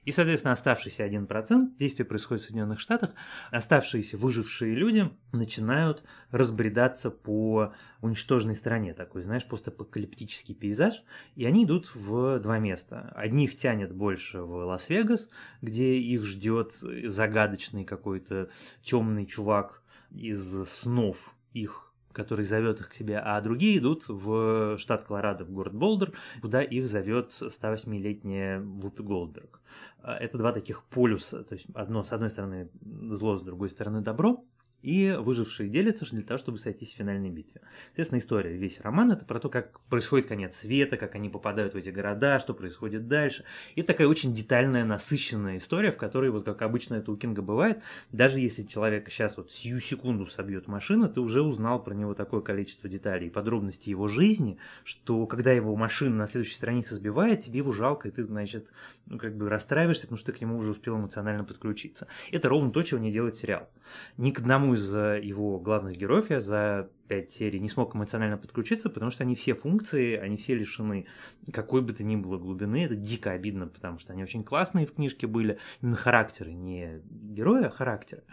И, 0.04 0.12
соответственно, 0.12 0.52
оставшийся 0.52 1.06
1%, 1.06 1.76
действие 1.78 2.06
происходит 2.06 2.42
в 2.42 2.46
Соединенных 2.46 2.80
Штатах, 2.80 3.10
оставшиеся 3.50 4.16
выжившие 4.16 4.74
люди 4.74 5.10
начинают 5.32 6.02
разбредаться 6.30 7.10
по 7.10 7.72
уничтоженной 8.00 8.56
стране, 8.56 8.94
такой, 8.94 9.22
знаешь, 9.22 9.46
постапокалиптический 9.46 10.54
пейзаж, 10.54 11.02
и 11.34 11.44
они 11.44 11.64
идут 11.64 11.94
в 11.94 12.38
два 12.40 12.58
места. 12.58 13.12
Одних 13.14 13.56
тянет 13.56 13.94
больше 13.94 14.42
в 14.42 14.66
Лас-Вегас, 14.66 15.28
где 15.62 15.96
их 15.98 16.24
ждет 16.24 16.72
загадочный 16.72 17.84
какой-то 17.84 18.50
темный 18.82 19.26
чувак 19.26 19.82
из 20.10 20.68
снов 20.68 21.34
их 21.52 21.85
который 22.16 22.46
зовет 22.46 22.80
их 22.80 22.88
к 22.88 22.94
себе, 22.94 23.18
а 23.18 23.38
другие 23.42 23.76
идут 23.76 24.08
в 24.08 24.78
штат 24.78 25.04
Колорадо, 25.04 25.44
в 25.44 25.50
город 25.50 25.74
Болдер, 25.74 26.12
куда 26.40 26.62
их 26.62 26.88
зовет 26.88 27.30
108-летняя 27.30 28.60
Вупи 28.60 29.02
Голдберг. 29.02 29.60
Это 30.02 30.38
два 30.38 30.52
таких 30.52 30.84
полюса, 30.84 31.44
то 31.44 31.54
есть 31.54 31.66
одно, 31.74 32.02
с 32.02 32.12
одной 32.12 32.30
стороны 32.30 32.70
зло, 32.80 33.36
с 33.36 33.42
другой 33.42 33.68
стороны 33.68 34.00
добро, 34.00 34.42
и 34.86 35.16
выжившие 35.18 35.68
делятся 35.68 36.06
для 36.08 36.22
того, 36.22 36.38
чтобы 36.38 36.58
сойтись 36.58 36.92
в 36.92 36.96
финальной 36.96 37.28
битве. 37.28 37.60
Соответственно, 37.86 38.20
история, 38.20 38.56
весь 38.56 38.80
роман 38.80 39.10
это 39.10 39.24
про 39.24 39.40
то, 39.40 39.48
как 39.48 39.80
происходит 39.86 40.28
конец 40.28 40.58
света, 40.58 40.96
как 40.96 41.16
они 41.16 41.28
попадают 41.28 41.74
в 41.74 41.76
эти 41.76 41.88
города, 41.88 42.38
что 42.38 42.54
происходит 42.54 43.08
дальше. 43.08 43.42
И 43.74 43.82
такая 43.82 44.06
очень 44.06 44.32
детальная, 44.32 44.84
насыщенная 44.84 45.58
история, 45.58 45.90
в 45.90 45.96
которой, 45.96 46.30
вот 46.30 46.44
как 46.44 46.62
обычно 46.62 46.94
это 46.94 47.10
у 47.10 47.16
Кинга 47.16 47.42
бывает, 47.42 47.80
даже 48.12 48.38
если 48.38 48.62
человека 48.62 49.10
сейчас 49.10 49.36
вот 49.36 49.50
сию 49.50 49.80
секунду 49.80 50.24
собьет 50.26 50.68
машина, 50.68 51.08
ты 51.08 51.20
уже 51.20 51.42
узнал 51.42 51.82
про 51.82 51.92
него 51.92 52.14
такое 52.14 52.40
количество 52.40 52.88
деталей 52.88 53.26
и 53.26 53.30
подробностей 53.30 53.90
его 53.90 54.06
жизни, 54.06 54.56
что 54.84 55.26
когда 55.26 55.50
его 55.50 55.74
машина 55.74 56.14
на 56.14 56.26
следующей 56.28 56.54
странице 56.54 56.94
сбивает, 56.94 57.40
тебе 57.40 57.58
его 57.58 57.72
жалко, 57.72 58.06
и 58.06 58.12
ты, 58.12 58.22
значит, 58.22 58.70
ну, 59.06 59.18
как 59.18 59.36
бы 59.36 59.48
расстраиваешься, 59.48 60.02
потому 60.02 60.18
что 60.18 60.30
ты 60.30 60.38
к 60.38 60.40
нему 60.40 60.58
уже 60.58 60.70
успел 60.70 60.96
эмоционально 60.96 61.42
подключиться. 61.42 62.06
Это 62.30 62.48
ровно 62.48 62.70
то, 62.70 62.82
чего 62.82 63.00
не 63.00 63.10
делает 63.10 63.34
сериал. 63.34 63.68
Ни 64.16 64.30
к 64.30 64.38
одному 64.38 64.75
э, 64.94 65.20
его 65.22 65.58
главных 65.58 65.96
героев 65.96 66.30
я 66.30 66.40
за 66.40 66.90
пять 67.08 67.30
серий 67.30 67.60
не 67.60 67.68
смог 67.68 67.94
эмоционально 67.94 68.36
подключиться, 68.36 68.90
потому 68.90 69.10
что 69.10 69.22
они 69.22 69.34
все 69.34 69.54
функции, 69.54 70.16
они 70.16 70.36
все 70.36 70.54
лишены 70.54 71.06
какой 71.52 71.82
бы 71.82 71.92
то 71.92 72.04
ни 72.04 72.16
было 72.16 72.38
глубины. 72.38 72.84
Это 72.84 72.96
дико 72.96 73.30
обидно, 73.30 73.68
потому 73.68 73.98
что 73.98 74.12
они 74.12 74.22
очень 74.22 74.42
классные 74.42 74.86
в 74.86 74.94
книжке 74.94 75.26
были, 75.26 75.58
на 75.80 75.96
характеры, 75.96 76.52
не 76.52 77.00
героя, 77.04 77.66
а 77.66 77.70
характеры. 77.70 78.24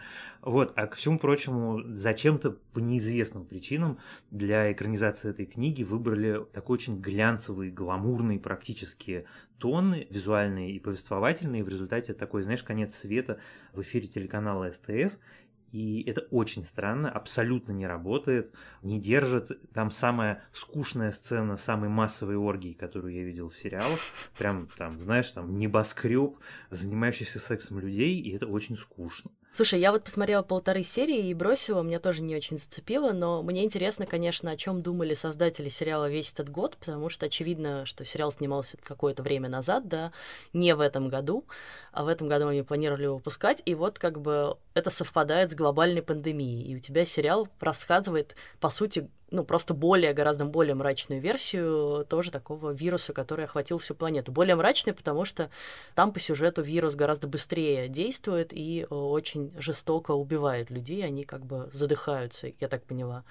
Вот, 0.42 0.72
а 0.76 0.86
к 0.86 0.94
всему 0.94 1.18
прочему, 1.18 1.80
зачем-то 1.84 2.50
по 2.72 2.80
неизвестным 2.80 3.46
причинам 3.46 3.98
для 4.30 4.72
экранизации 4.72 5.30
этой 5.30 5.46
книги 5.46 5.82
выбрали 5.82 6.44
такой 6.52 6.74
очень 6.74 7.00
глянцевый, 7.00 7.70
гламурный 7.70 8.38
практически 8.38 9.26
тон, 9.58 9.94
визуальный 10.10 10.72
и 10.72 10.80
повествовательный. 10.80 11.60
И 11.60 11.62
в 11.62 11.68
результате 11.68 12.12
такой, 12.12 12.42
знаешь, 12.42 12.62
конец 12.62 12.94
света 12.94 13.38
в 13.72 13.80
эфире 13.82 14.06
телеканала 14.08 14.70
СТС– 14.70 15.20
и 15.74 16.04
это 16.08 16.20
очень 16.30 16.62
странно, 16.62 17.10
абсолютно 17.10 17.72
не 17.72 17.84
работает, 17.84 18.54
не 18.82 19.00
держит. 19.00 19.50
Там 19.72 19.90
самая 19.90 20.40
скучная 20.52 21.10
сцена 21.10 21.56
самой 21.56 21.88
массовой 21.88 22.36
оргии, 22.36 22.74
которую 22.74 23.12
я 23.12 23.24
видел 23.24 23.48
в 23.48 23.56
сериалах. 23.56 23.98
Прям 24.38 24.68
там, 24.78 25.00
знаешь, 25.00 25.32
там 25.32 25.58
небоскреб, 25.58 26.38
занимающийся 26.70 27.40
сексом 27.40 27.80
людей, 27.80 28.20
и 28.20 28.36
это 28.36 28.46
очень 28.46 28.76
скучно. 28.76 29.32
Слушай, 29.56 29.78
я 29.78 29.92
вот 29.92 30.02
посмотрела 30.02 30.42
полторы 30.42 30.82
серии 30.82 31.28
и 31.28 31.32
бросила, 31.32 31.80
меня 31.82 32.00
тоже 32.00 32.22
не 32.22 32.34
очень 32.34 32.58
зацепило, 32.58 33.12
но 33.12 33.40
мне 33.40 33.62
интересно, 33.62 34.04
конечно, 34.04 34.50
о 34.50 34.56
чем 34.56 34.82
думали 34.82 35.14
создатели 35.14 35.68
сериала 35.68 36.10
весь 36.10 36.32
этот 36.32 36.48
год, 36.48 36.76
потому 36.76 37.08
что 37.08 37.26
очевидно, 37.26 37.86
что 37.86 38.04
сериал 38.04 38.32
снимался 38.32 38.78
какое-то 38.82 39.22
время 39.22 39.48
назад, 39.48 39.86
да, 39.86 40.10
не 40.52 40.74
в 40.74 40.80
этом 40.80 41.08
году, 41.08 41.44
а 41.92 42.02
в 42.02 42.08
этом 42.08 42.26
году 42.26 42.48
они 42.48 42.62
планировали 42.62 43.06
выпускать, 43.06 43.62
и 43.64 43.76
вот 43.76 44.00
как 44.00 44.20
бы 44.20 44.56
это 44.74 44.90
совпадает 44.90 45.52
с 45.52 45.54
глобальной 45.54 46.02
пандемией, 46.02 46.72
и 46.72 46.74
у 46.74 46.80
тебя 46.80 47.04
сериал 47.04 47.46
рассказывает, 47.60 48.34
по 48.58 48.70
сути, 48.70 49.08
ну, 49.34 49.44
просто 49.44 49.74
более, 49.74 50.12
гораздо 50.12 50.44
более 50.44 50.74
мрачную 50.74 51.20
версию 51.20 52.06
тоже 52.08 52.30
такого 52.30 52.70
вируса, 52.70 53.12
который 53.12 53.44
охватил 53.44 53.78
всю 53.78 53.94
планету. 53.94 54.30
Более 54.30 54.54
мрачный, 54.54 54.92
потому 54.92 55.24
что 55.24 55.50
там 55.94 56.12
по 56.12 56.20
сюжету 56.20 56.62
вирус 56.62 56.94
гораздо 56.94 57.26
быстрее 57.26 57.88
действует 57.88 58.52
и 58.52 58.86
э, 58.88 58.94
очень 58.94 59.52
жестоко 59.58 60.12
убивает 60.12 60.70
людей, 60.70 61.04
они 61.04 61.24
как 61.24 61.44
бы 61.44 61.68
задыхаются, 61.72 62.52
я 62.60 62.68
так 62.68 62.84
поняла. 62.84 63.24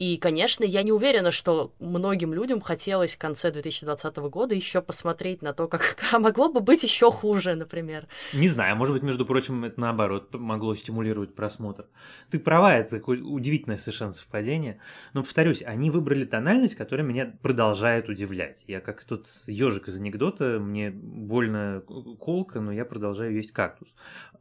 И, 0.00 0.16
конечно, 0.16 0.64
я 0.64 0.82
не 0.82 0.92
уверена, 0.92 1.30
что 1.30 1.74
многим 1.78 2.32
людям 2.32 2.62
хотелось 2.62 3.14
в 3.14 3.18
конце 3.18 3.50
2020 3.50 4.16
года 4.16 4.54
еще 4.54 4.80
посмотреть 4.80 5.42
на 5.42 5.52
то, 5.52 5.68
как 5.68 5.96
могло 6.18 6.48
бы 6.48 6.60
быть 6.60 6.82
еще 6.82 7.10
хуже, 7.10 7.54
например. 7.54 8.08
Не 8.32 8.48
знаю, 8.48 8.76
может 8.76 8.94
быть, 8.94 9.02
между 9.02 9.26
прочим, 9.26 9.62
это 9.62 9.78
наоборот 9.78 10.32
могло 10.32 10.74
стимулировать 10.74 11.34
просмотр. 11.34 11.84
Ты 12.30 12.38
права, 12.38 12.78
это 12.78 12.96
такое 12.96 13.20
удивительное 13.22 13.76
совершенно 13.76 14.12
совпадение. 14.12 14.80
Но, 15.12 15.22
повторюсь, 15.50 15.62
они 15.66 15.90
выбрали 15.90 16.24
тональность, 16.24 16.76
которая 16.76 17.06
меня 17.06 17.34
продолжает 17.42 18.08
удивлять. 18.08 18.64
Я 18.66 18.80
как 18.80 19.04
тот 19.04 19.28
ежик 19.46 19.88
из 19.88 19.96
анекдота, 19.96 20.58
мне 20.60 20.90
больно 20.90 21.82
колко, 22.18 22.60
но 22.60 22.72
я 22.72 22.84
продолжаю 22.84 23.34
есть 23.34 23.52
кактус. 23.52 23.88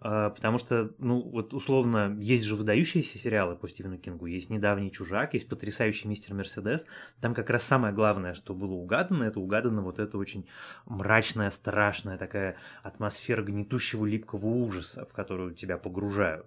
А, 0.01 0.29
потому 0.29 0.57
что, 0.59 0.91
ну, 0.99 1.21
вот 1.21 1.53
условно, 1.53 2.15
есть 2.19 2.43
же 2.43 2.55
выдающиеся 2.55 3.17
сериалы 3.17 3.55
по 3.55 3.67
Стивену 3.67 3.97
Кингу, 3.97 4.27
есть 4.27 4.49
«Недавний 4.49 4.91
чужак», 4.91 5.33
есть 5.33 5.49
«Потрясающий 5.49 6.07
мистер 6.07 6.33
Мерседес». 6.33 6.85
Там 7.21 7.33
как 7.33 7.49
раз 7.49 7.63
самое 7.63 7.93
главное, 7.93 8.33
что 8.33 8.53
было 8.53 8.73
угадано, 8.73 9.23
это 9.23 9.39
угадано 9.39 9.81
вот 9.81 9.99
это 9.99 10.17
очень 10.17 10.47
мрачная, 10.85 11.49
страшная 11.49 12.17
такая 12.17 12.55
атмосфера 12.83 13.41
гнетущего 13.41 14.05
липкого 14.05 14.45
ужаса, 14.45 15.05
в 15.05 15.13
которую 15.13 15.53
тебя 15.53 15.77
погружают. 15.77 16.45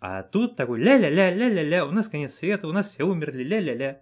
А 0.00 0.22
тут 0.22 0.56
такой 0.56 0.80
ля-ля-ля-ля-ля-ля, 0.80 1.86
у 1.86 1.90
нас 1.90 2.08
конец 2.08 2.34
света, 2.34 2.68
у 2.68 2.72
нас 2.72 2.90
все 2.90 3.04
умерли, 3.04 3.42
ля-ля-ля. 3.42 4.00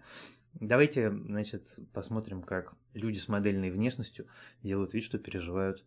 Давайте, 0.54 1.10
значит, 1.10 1.78
посмотрим, 1.92 2.42
как 2.42 2.74
люди 2.94 3.18
с 3.18 3.28
модельной 3.28 3.70
внешностью 3.70 4.26
делают 4.62 4.92
вид, 4.94 5.04
что 5.04 5.18
переживают 5.18 5.84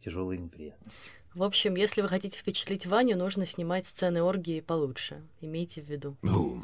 тяжелые 0.00 0.38
неприятности. 0.38 1.00
В 1.34 1.42
общем, 1.42 1.74
если 1.74 2.02
вы 2.02 2.08
хотите 2.08 2.38
впечатлить 2.38 2.86
Ваню, 2.86 3.16
нужно 3.16 3.46
снимать 3.46 3.86
сцены 3.86 4.22
оргии 4.22 4.60
получше. 4.60 5.22
Имейте 5.40 5.80
в 5.80 5.84
виду. 5.84 6.16
В 6.22 6.60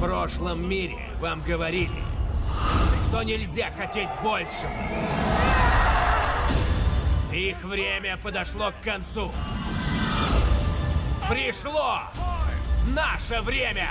прошлом 0.00 0.68
мире 0.68 0.96
вам 1.18 1.42
говорили, 1.42 1.90
что 3.06 3.22
нельзя 3.22 3.70
хотеть 3.72 4.08
больше. 4.22 4.66
Их 7.34 7.62
время 7.64 8.16
подошло 8.22 8.72
к 8.72 8.82
концу. 8.84 9.30
Пришло 11.30 12.00
наше 12.88 13.40
время! 13.42 13.88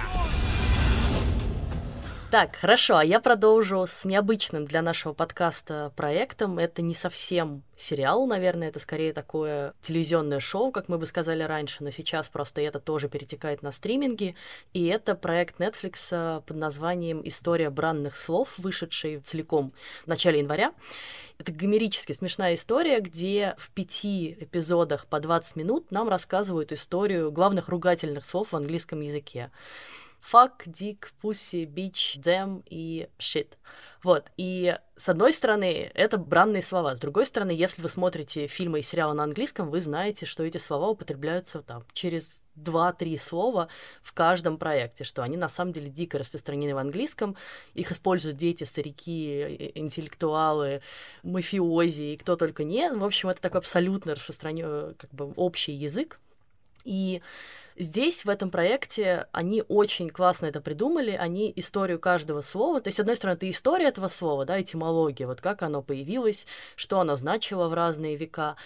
Так, 2.31 2.57
хорошо, 2.57 2.97
а 2.97 3.03
я 3.03 3.19
продолжу 3.19 3.87
с 3.87 4.05
необычным 4.05 4.65
для 4.65 4.83
нашего 4.83 5.13
подкаста 5.13 5.91
проектом. 5.95 6.59
Это 6.59 6.83
не 6.83 6.93
совсем 6.93 7.63
сериал, 7.75 8.27
наверное, 8.27 8.67
это 8.67 8.79
скорее 8.79 9.13
такое 9.13 9.73
телевизионное 9.81 10.39
шоу, 10.39 10.71
как 10.71 10.89
мы 10.89 10.99
бы 10.99 11.07
сказали 11.07 11.41
раньше, 11.41 11.83
но 11.83 11.89
сейчас 11.89 12.27
просто 12.27 12.61
это 12.61 12.79
тоже 12.79 13.09
перетекает 13.09 13.63
на 13.63 13.71
стриминги. 13.71 14.35
И 14.73 14.85
это 14.85 15.15
проект 15.15 15.59
Netflix 15.59 16.09
э, 16.11 16.41
под 16.45 16.55
названием 16.55 17.19
«История 17.23 17.71
бранных 17.71 18.15
слов», 18.15 18.49
вышедший 18.59 19.21
целиком 19.21 19.73
в 20.03 20.07
начале 20.07 20.37
января. 20.37 20.73
Это 21.39 21.51
гомерически 21.51 22.13
смешная 22.13 22.53
история, 22.53 22.99
где 22.99 23.55
в 23.57 23.71
пяти 23.71 24.37
эпизодах 24.39 25.07
по 25.07 25.19
20 25.19 25.55
минут 25.55 25.89
нам 25.89 26.07
рассказывают 26.07 26.71
историю 26.73 27.31
главных 27.31 27.69
ругательных 27.69 28.23
слов 28.23 28.49
в 28.51 28.55
английском 28.55 29.01
языке 29.01 29.49
fuck, 30.21 30.65
dick, 30.65 31.11
pussy, 31.21 31.65
bitch, 31.65 32.19
damn 32.19 32.63
и 32.69 33.09
shit. 33.17 33.53
Вот, 34.01 34.31
и 34.37 34.77
с 34.95 35.09
одной 35.09 35.33
стороны, 35.33 35.91
это 35.93 36.17
бранные 36.17 36.61
слова. 36.61 36.95
С 36.95 36.99
другой 37.01 37.25
стороны, 37.25 37.51
если 37.51 37.81
вы 37.81 37.89
смотрите 37.89 38.47
фильмы 38.47 38.79
и 38.79 38.81
сериалы 38.81 39.13
на 39.13 39.23
английском, 39.23 39.69
вы 39.69 39.81
знаете, 39.81 40.25
что 40.25 40.43
эти 40.43 40.57
слова 40.57 40.87
употребляются 40.87 41.61
там 41.61 41.83
через 41.91 42.41
два-три 42.55 43.17
слова 43.17 43.67
в 44.01 44.13
каждом 44.13 44.57
проекте, 44.57 45.03
что 45.03 45.21
они 45.21 45.35
на 45.35 45.49
самом 45.49 45.73
деле 45.73 45.89
дико 45.89 46.17
распространены 46.17 46.75
в 46.75 46.77
английском, 46.77 47.35
их 47.73 47.91
используют 47.91 48.37
дети, 48.37 48.63
старики, 48.63 49.71
интеллектуалы, 49.75 50.81
мафиози 51.23 52.13
и 52.13 52.17
кто 52.17 52.37
только 52.37 52.63
не. 52.63 52.89
В 52.91 53.03
общем, 53.03 53.29
это 53.29 53.41
такой 53.41 53.59
абсолютно 53.59 54.15
распространенный, 54.15 54.95
как 54.95 55.11
бы, 55.11 55.33
общий 55.35 55.73
язык. 55.73 56.19
И 56.85 57.21
Здесь, 57.81 58.25
в 58.25 58.29
этом 58.29 58.51
проекте, 58.51 59.27
они 59.31 59.63
очень 59.69 60.09
классно 60.09 60.47
это 60.47 60.59
придумали, 60.59 61.11
они 61.11 61.53
историю 61.55 61.97
каждого 61.97 62.41
слова, 62.41 62.81
то 62.81 62.89
есть, 62.89 62.97
с 62.97 62.99
одной 62.99 63.15
стороны, 63.15 63.37
это 63.37 63.49
история 63.49 63.85
этого 63.85 64.09
слова, 64.09 64.43
да, 64.43 64.59
этимология, 64.59 65.25
вот 65.25 65.39
как 65.39 65.61
оно 65.61 65.81
появилось, 65.81 66.45
что 66.75 66.99
оно 66.99 67.15
значило 67.15 67.69
в 67.69 67.73
разные 67.73 68.17
века, 68.17 68.57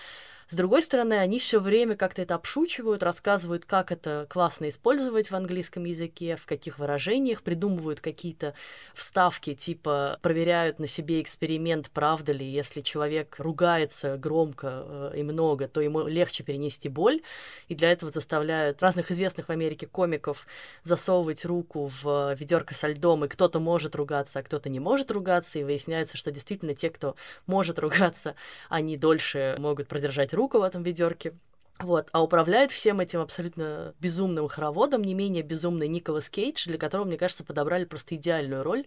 с 0.50 0.56
другой 0.56 0.82
стороны, 0.82 1.14
они 1.14 1.40
все 1.40 1.60
время 1.60 1.96
как-то 1.96 2.22
это 2.22 2.36
обшучивают, 2.36 3.04
рассказывают, 3.04 3.66
как 3.66 3.92
это 3.92 4.28
классно 4.30 4.70
использовать 4.70 5.32
в 5.32 5.36
английском 5.36 5.86
языке, 5.86 6.36
в 6.36 6.46
каких 6.46 6.80
выражениях, 6.80 7.42
придумывают 7.42 8.02
какие-то 8.02 8.54
вставки, 8.94 9.54
типа 9.56 10.20
проверяют 10.22 10.80
на 10.80 10.88
себе 10.88 11.22
эксперимент, 11.22 11.90
правда 11.92 12.32
ли, 12.32 12.46
если 12.46 12.82
человек 12.82 13.36
ругается 13.38 14.18
громко 14.18 14.84
э, 14.86 15.14
и 15.18 15.24
много, 15.24 15.68
то 15.68 15.82
ему 15.82 16.08
легче 16.08 16.44
перенести 16.44 16.90
боль, 16.90 17.22
и 17.68 17.76
для 17.76 17.92
этого 17.92 18.12
заставляют 18.12 18.82
разных 18.82 19.12
известных 19.12 19.48
в 19.48 19.52
Америке 19.52 19.88
комиков 19.88 20.46
засовывать 20.84 21.46
руку 21.46 21.92
в 22.02 22.34
ведерко 22.34 22.76
со 22.76 22.88
льдом, 22.88 23.26
и 23.26 23.28
кто-то 23.28 23.60
может 23.60 23.96
ругаться, 23.96 24.40
а 24.40 24.44
кто-то 24.44 24.70
не 24.70 24.80
может 24.80 25.12
ругаться, 25.12 25.60
и 25.60 25.64
выясняется, 25.64 26.18
что 26.18 26.32
действительно 26.32 26.76
те, 26.76 26.90
кто 26.90 27.16
может 27.48 27.80
ругаться, 27.80 28.36
они 28.70 28.98
дольше 28.98 29.56
могут 29.60 29.88
продержать 29.88 30.33
руку 30.34 30.60
в 30.60 30.64
этом 30.64 30.84
ведерке. 30.84 31.34
Вот, 31.80 32.08
а 32.12 32.24
управляет 32.24 32.72
всем 32.72 33.00
этим 33.00 33.20
абсолютно 33.20 33.96
безумным 34.00 34.48
хороводом 34.48 35.04
не 35.04 35.16
менее 35.16 35.42
безумный 35.42 35.88
Николас 35.88 36.30
Кейдж, 36.30 36.68
для 36.68 36.78
которого, 36.78 37.06
мне 37.06 37.18
кажется, 37.18 37.44
подобрали 37.44 37.84
просто 37.86 38.16
идеальную 38.16 38.64
роль, 38.64 38.86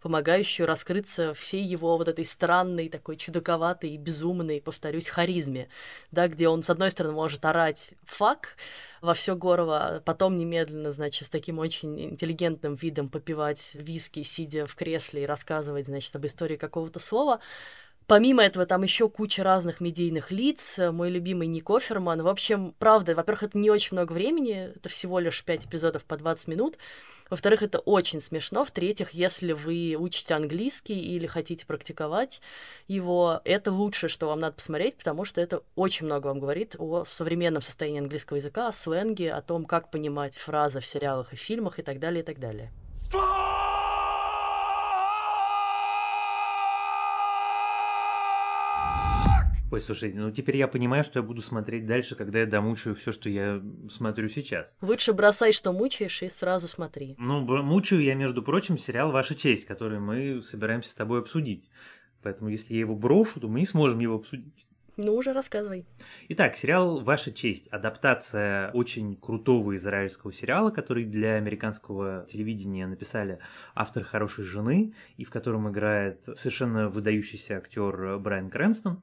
помогающую 0.00 0.66
раскрыться 0.66 1.34
всей 1.34 1.62
его 1.62 1.96
вот 1.98 2.08
этой 2.08 2.24
странной, 2.24 2.88
такой 2.88 3.16
чудаковатой 3.16 3.90
и 3.90 3.98
безумной, 3.98 4.62
повторюсь, 4.62 5.08
харизме, 5.08 5.68
да, 6.10 6.26
где 6.26 6.48
он, 6.48 6.62
с 6.62 6.70
одной 6.70 6.90
стороны, 6.90 7.14
может 7.14 7.44
орать 7.44 7.90
«фак», 8.04 8.56
во 9.02 9.14
все 9.14 9.34
горло, 9.34 9.96
а 9.96 10.00
потом 10.00 10.38
немедленно, 10.38 10.92
значит, 10.92 11.26
с 11.26 11.28
таким 11.28 11.58
очень 11.58 12.00
интеллигентным 12.00 12.76
видом 12.76 13.08
попивать 13.08 13.72
виски, 13.74 14.22
сидя 14.22 14.64
в 14.64 14.76
кресле 14.76 15.24
и 15.24 15.26
рассказывать, 15.26 15.86
значит, 15.86 16.14
об 16.14 16.24
истории 16.24 16.56
какого-то 16.56 17.00
слова. 17.00 17.40
Помимо 18.06 18.42
этого, 18.42 18.66
там 18.66 18.82
еще 18.82 19.08
куча 19.08 19.42
разных 19.42 19.80
медийных 19.80 20.30
лиц. 20.30 20.78
Мой 20.78 21.10
любимый 21.10 21.46
Ник 21.46 21.70
Оферман. 21.70 22.22
В 22.22 22.28
общем, 22.28 22.74
правда, 22.78 23.14
во-первых, 23.14 23.44
это 23.44 23.58
не 23.58 23.70
очень 23.70 23.90
много 23.92 24.12
времени, 24.12 24.72
это 24.74 24.88
всего 24.88 25.18
лишь 25.18 25.44
5 25.44 25.66
эпизодов 25.66 26.04
по 26.04 26.16
20 26.16 26.48
минут. 26.48 26.78
Во-вторых, 27.30 27.62
это 27.62 27.78
очень 27.78 28.20
смешно. 28.20 28.62
В-третьих, 28.62 29.12
если 29.12 29.52
вы 29.52 29.96
учите 29.98 30.34
английский 30.34 31.00
или 31.00 31.26
хотите 31.26 31.64
практиковать 31.64 32.42
его, 32.88 33.40
это 33.46 33.72
лучшее, 33.72 34.10
что 34.10 34.26
вам 34.26 34.40
надо 34.40 34.56
посмотреть, 34.56 34.96
потому 34.96 35.24
что 35.24 35.40
это 35.40 35.62
очень 35.74 36.04
много 36.04 36.26
вам 36.26 36.40
говорит 36.40 36.76
о 36.78 37.06
современном 37.06 37.62
состоянии 37.62 38.00
английского 38.00 38.36
языка, 38.36 38.68
о 38.68 38.72
сленге, 38.72 39.32
о 39.32 39.40
том, 39.40 39.64
как 39.64 39.90
понимать 39.90 40.36
фразы 40.36 40.80
в 40.80 40.86
сериалах 40.86 41.32
и 41.32 41.36
фильмах 41.36 41.78
и 41.78 41.82
так 41.82 41.98
далее, 41.98 42.22
и 42.22 42.26
так 42.26 42.38
далее. 42.38 42.70
Ой, 49.72 49.80
слушай, 49.80 50.12
ну 50.12 50.30
теперь 50.30 50.58
я 50.58 50.68
понимаю, 50.68 51.02
что 51.02 51.20
я 51.20 51.22
буду 51.22 51.40
смотреть 51.40 51.86
дальше, 51.86 52.14
когда 52.14 52.40
я 52.40 52.46
домучаю 52.46 52.94
все, 52.94 53.10
что 53.10 53.30
я 53.30 53.62
смотрю 53.90 54.28
сейчас. 54.28 54.76
Лучше 54.82 55.14
бросай, 55.14 55.52
что 55.52 55.72
мучаешь, 55.72 56.22
и 56.22 56.28
сразу 56.28 56.68
смотри. 56.68 57.14
Ну, 57.16 57.40
мучаю 57.62 58.02
я, 58.02 58.14
между 58.14 58.42
прочим, 58.42 58.76
сериал 58.76 59.12
«Ваша 59.12 59.34
честь», 59.34 59.64
который 59.64 59.98
мы 59.98 60.42
собираемся 60.42 60.90
с 60.90 60.94
тобой 60.94 61.20
обсудить. 61.20 61.70
Поэтому 62.22 62.50
если 62.50 62.74
я 62.74 62.80
его 62.80 62.94
брошу, 62.94 63.40
то 63.40 63.48
мы 63.48 63.60
не 63.60 63.66
сможем 63.66 64.00
его 64.00 64.16
обсудить. 64.16 64.66
Ну, 64.98 65.14
уже 65.14 65.32
рассказывай. 65.32 65.86
Итак, 66.28 66.54
сериал 66.54 67.00
«Ваша 67.00 67.32
честь»— 67.32 67.66
адаптация 67.70 68.70
очень 68.72 69.16
крутого 69.16 69.74
израильского 69.76 70.34
сериала, 70.34 70.70
который 70.70 71.06
для 71.06 71.36
американского 71.36 72.26
телевидения 72.28 72.86
написали 72.86 73.38
автор 73.74 74.04
«Хорошей 74.04 74.44
жены», 74.44 74.92
и 75.16 75.24
в 75.24 75.30
котором 75.30 75.70
играет 75.70 76.28
совершенно 76.34 76.90
выдающийся 76.90 77.56
актер 77.56 78.18
Брайан 78.18 78.50
Крэнстон. 78.50 79.02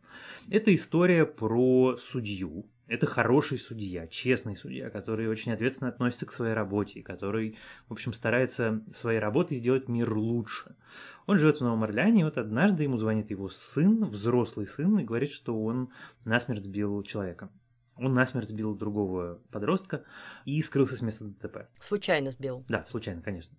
Это 0.51 0.73
история 0.75 1.25
про 1.25 1.97
судью, 1.97 2.67
это 2.89 3.05
хороший 3.05 3.59
судья, 3.59 4.07
честный 4.07 4.55
судья, 4.55 4.89
который 4.89 5.27
очень 5.27 5.51
ответственно 5.51 5.89
относится 5.89 6.25
к 6.25 6.33
своей 6.33 6.53
работе, 6.53 7.03
который, 7.03 7.55
в 7.87 7.93
общем, 7.93 8.13
старается 8.13 8.83
своей 8.93 9.19
работой 9.19 9.57
сделать 9.57 9.87
мир 9.87 10.11
лучше. 10.11 10.75
Он 11.27 11.37
живет 11.37 11.57
в 11.57 11.61
Новом 11.61 11.83
Орлеане, 11.83 12.21
и 12.21 12.23
вот 12.23 12.39
однажды 12.39 12.83
ему 12.83 12.97
звонит 12.97 13.29
его 13.29 13.47
сын, 13.47 14.05
взрослый 14.05 14.67
сын, 14.67 14.97
и 14.97 15.03
говорит, 15.03 15.29
что 15.29 15.61
он 15.63 15.91
насмерть 16.25 16.63
сбил 16.63 17.03
человека. 17.03 17.51
Он 17.95 18.13
насмерть 18.13 18.49
сбил 18.49 18.75
другого 18.75 19.39
подростка 19.51 20.03
и 20.45 20.59
скрылся 20.61 20.95
с 20.95 21.01
места 21.01 21.25
ДТП. 21.25 21.67
Случайно 21.79 22.31
сбил. 22.31 22.65
Да, 22.69 22.85
случайно, 22.85 23.21
конечно. 23.21 23.55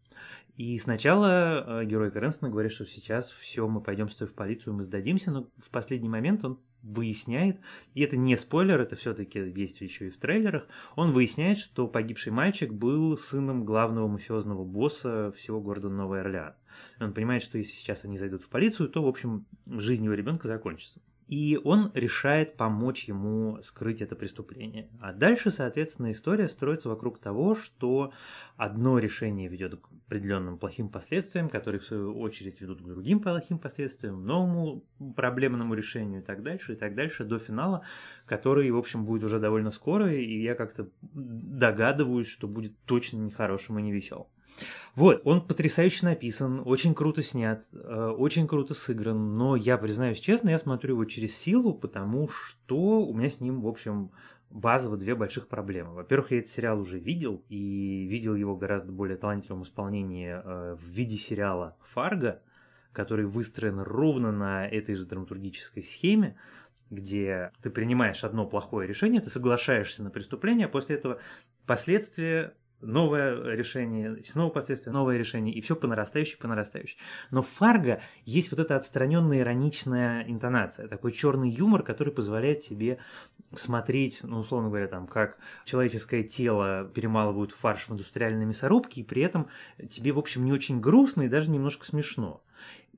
И 0.56 0.76
сначала 0.78 1.82
э, 1.82 1.84
герой 1.84 2.10
Крэнстона 2.10 2.50
говорит, 2.50 2.72
что 2.72 2.84
сейчас 2.84 3.30
все, 3.30 3.68
мы 3.68 3.80
пойдем 3.80 4.08
с 4.08 4.16
тобой 4.16 4.32
в 4.32 4.34
полицию, 4.34 4.74
мы 4.74 4.82
сдадимся, 4.82 5.30
но 5.30 5.50
в 5.58 5.70
последний 5.70 6.08
момент 6.08 6.44
он 6.44 6.58
выясняет, 6.82 7.60
и 7.94 8.02
это 8.02 8.16
не 8.16 8.36
спойлер, 8.36 8.80
это 8.80 8.96
все-таки 8.96 9.38
есть 9.38 9.80
еще 9.80 10.08
и 10.08 10.10
в 10.10 10.18
трейлерах, 10.18 10.66
он 10.96 11.12
выясняет, 11.12 11.58
что 11.58 11.86
погибший 11.86 12.32
мальчик 12.32 12.72
был 12.72 13.16
сыном 13.16 13.64
главного 13.64 14.08
мафиозного 14.08 14.64
босса 14.64 15.32
всего 15.36 15.60
города 15.60 15.88
Новый 15.88 16.20
Орлеан. 16.20 16.54
Он 16.98 17.12
понимает, 17.12 17.42
что 17.42 17.58
если 17.58 17.72
сейчас 17.72 18.04
они 18.04 18.16
зайдут 18.16 18.42
в 18.42 18.48
полицию, 18.48 18.88
то, 18.88 19.02
в 19.02 19.08
общем, 19.08 19.46
жизнь 19.66 20.04
его 20.04 20.14
ребенка 20.14 20.48
закончится 20.48 21.00
и 21.30 21.60
он 21.62 21.92
решает 21.94 22.56
помочь 22.56 23.04
ему 23.04 23.62
скрыть 23.62 24.02
это 24.02 24.16
преступление. 24.16 24.88
А 25.00 25.12
дальше, 25.12 25.52
соответственно, 25.52 26.10
история 26.10 26.48
строится 26.48 26.88
вокруг 26.88 27.18
того, 27.18 27.54
что 27.54 28.12
одно 28.56 28.98
решение 28.98 29.46
ведет 29.46 29.76
к 29.76 29.88
определенным 30.08 30.58
плохим 30.58 30.88
последствиям, 30.88 31.48
которые 31.48 31.80
в 31.80 31.84
свою 31.84 32.18
очередь 32.18 32.60
ведут 32.60 32.82
к 32.82 32.84
другим 32.84 33.20
плохим 33.20 33.60
последствиям, 33.60 34.26
новому 34.26 34.82
проблемному 35.14 35.74
решению 35.74 36.20
и 36.20 36.24
так 36.24 36.42
дальше, 36.42 36.72
и 36.72 36.76
так 36.76 36.96
дальше, 36.96 37.22
до 37.22 37.38
финала, 37.38 37.82
который, 38.26 38.68
в 38.72 38.76
общем, 38.76 39.04
будет 39.04 39.22
уже 39.22 39.38
довольно 39.38 39.70
скоро, 39.70 40.12
и 40.12 40.42
я 40.42 40.56
как-то 40.56 40.88
догадываюсь, 41.00 42.26
что 42.26 42.48
будет 42.48 42.76
точно 42.86 43.18
нехорошим 43.18 43.78
и 43.78 43.82
невеселым. 43.82 44.26
Вот, 44.96 45.22
он 45.24 45.46
потрясающе 45.46 46.06
написан, 46.06 46.62
очень 46.64 46.94
круто 46.94 47.22
снят, 47.22 47.62
э, 47.72 48.14
очень 48.18 48.48
круто 48.48 48.74
сыгран, 48.74 49.36
но 49.36 49.54
я 49.54 49.78
признаюсь 49.78 50.18
честно, 50.18 50.50
я 50.50 50.58
смотрю 50.58 50.94
его 50.94 51.04
через 51.04 51.36
силу, 51.36 51.72
потому 51.72 52.28
что 52.28 53.06
у 53.06 53.14
меня 53.14 53.30
с 53.30 53.40
ним, 53.40 53.60
в 53.60 53.68
общем, 53.68 54.10
базово 54.50 54.96
две 54.96 55.14
больших 55.14 55.46
проблемы. 55.48 55.94
Во-первых, 55.94 56.32
я 56.32 56.38
этот 56.38 56.50
сериал 56.50 56.80
уже 56.80 56.98
видел, 56.98 57.44
и 57.48 58.06
видел 58.10 58.34
его 58.34 58.56
гораздо 58.56 58.92
более 58.92 59.16
талантливом 59.16 59.62
исполнении 59.62 60.28
э, 60.28 60.74
в 60.74 60.84
виде 60.84 61.16
сериала 61.16 61.76
«Фарго», 61.92 62.42
который 62.92 63.26
выстроен 63.26 63.78
ровно 63.80 64.32
на 64.32 64.66
этой 64.66 64.96
же 64.96 65.06
драматургической 65.06 65.84
схеме, 65.84 66.36
где 66.90 67.52
ты 67.62 67.70
принимаешь 67.70 68.24
одно 68.24 68.44
плохое 68.44 68.88
решение, 68.88 69.20
ты 69.20 69.30
соглашаешься 69.30 70.02
на 70.02 70.10
преступление, 70.10 70.66
а 70.66 70.68
после 70.68 70.96
этого 70.96 71.20
последствия 71.66 72.54
новое 72.80 73.54
решение, 73.54 74.22
снова 74.24 74.50
последствия, 74.50 74.92
новое 74.92 75.18
решение, 75.18 75.54
и 75.54 75.60
все 75.60 75.76
по 75.76 75.86
нарастающей, 75.86 76.38
по 76.38 76.48
нарастающей. 76.48 76.98
Но 77.30 77.42
в 77.42 77.48
Фарго 77.48 78.00
есть 78.24 78.50
вот 78.50 78.60
эта 78.60 78.76
отстраненная 78.76 79.40
ироничная 79.40 80.24
интонация, 80.28 80.88
такой 80.88 81.12
черный 81.12 81.50
юмор, 81.50 81.82
который 81.82 82.12
позволяет 82.12 82.62
тебе 82.62 82.98
смотреть, 83.54 84.20
ну, 84.22 84.38
условно 84.38 84.68
говоря, 84.68 84.88
там, 84.88 85.06
как 85.06 85.38
человеческое 85.64 86.22
тело 86.22 86.90
перемалывают 86.94 87.52
фарш 87.52 87.88
в 87.88 87.92
индустриальной 87.92 88.44
мясорубке, 88.44 89.00
и 89.00 89.04
при 89.04 89.22
этом 89.22 89.48
тебе, 89.88 90.12
в 90.12 90.18
общем, 90.18 90.44
не 90.44 90.52
очень 90.52 90.80
грустно 90.80 91.22
и 91.22 91.28
даже 91.28 91.50
немножко 91.50 91.84
смешно 91.84 92.42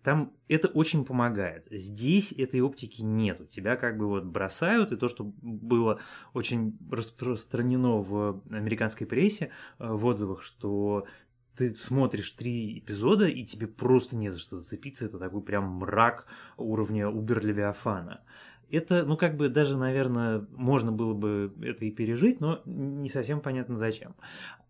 там 0.03 0.33
это 0.49 0.69
очень 0.69 1.05
помогает. 1.05 1.67
Здесь 1.71 2.33
этой 2.33 2.61
оптики 2.61 3.03
нету. 3.03 3.47
Тебя 3.47 3.77
как 3.77 3.99
бы 3.99 4.09
вот 4.09 4.25
бросают, 4.25 4.93
и 4.93 4.97
то, 4.97 5.09
что 5.09 5.33
было 5.41 6.01
очень 6.35 6.77
распространено 6.91 7.99
в 7.99 8.43
американской 8.51 9.07
прессе, 9.07 9.51
э, 9.79 9.93
в 9.93 10.05
отзывах, 10.07 10.43
что 10.43 11.07
ты 11.57 11.75
смотришь 11.75 12.33
три 12.33 12.79
эпизода, 12.79 13.27
и 13.27 13.45
тебе 13.45 13.67
просто 13.67 14.17
не 14.17 14.29
за 14.29 14.39
что 14.39 14.59
зацепиться. 14.59 15.07
Это 15.07 15.19
такой 15.19 15.43
прям 15.43 15.69
мрак 15.69 16.27
уровня 16.57 17.09
Убер-Левиафана. 17.09 18.21
Это, 18.71 19.05
ну, 19.05 19.17
как 19.19 19.37
бы 19.37 19.51
даже, 19.51 19.77
наверное, 19.77 20.47
можно 20.51 20.91
было 20.93 21.13
бы 21.13 21.53
это 21.63 21.85
и 21.85 21.91
пережить, 21.91 22.41
но 22.41 22.63
не 22.65 23.11
совсем 23.11 23.41
понятно 23.41 23.77
зачем. 23.77 24.15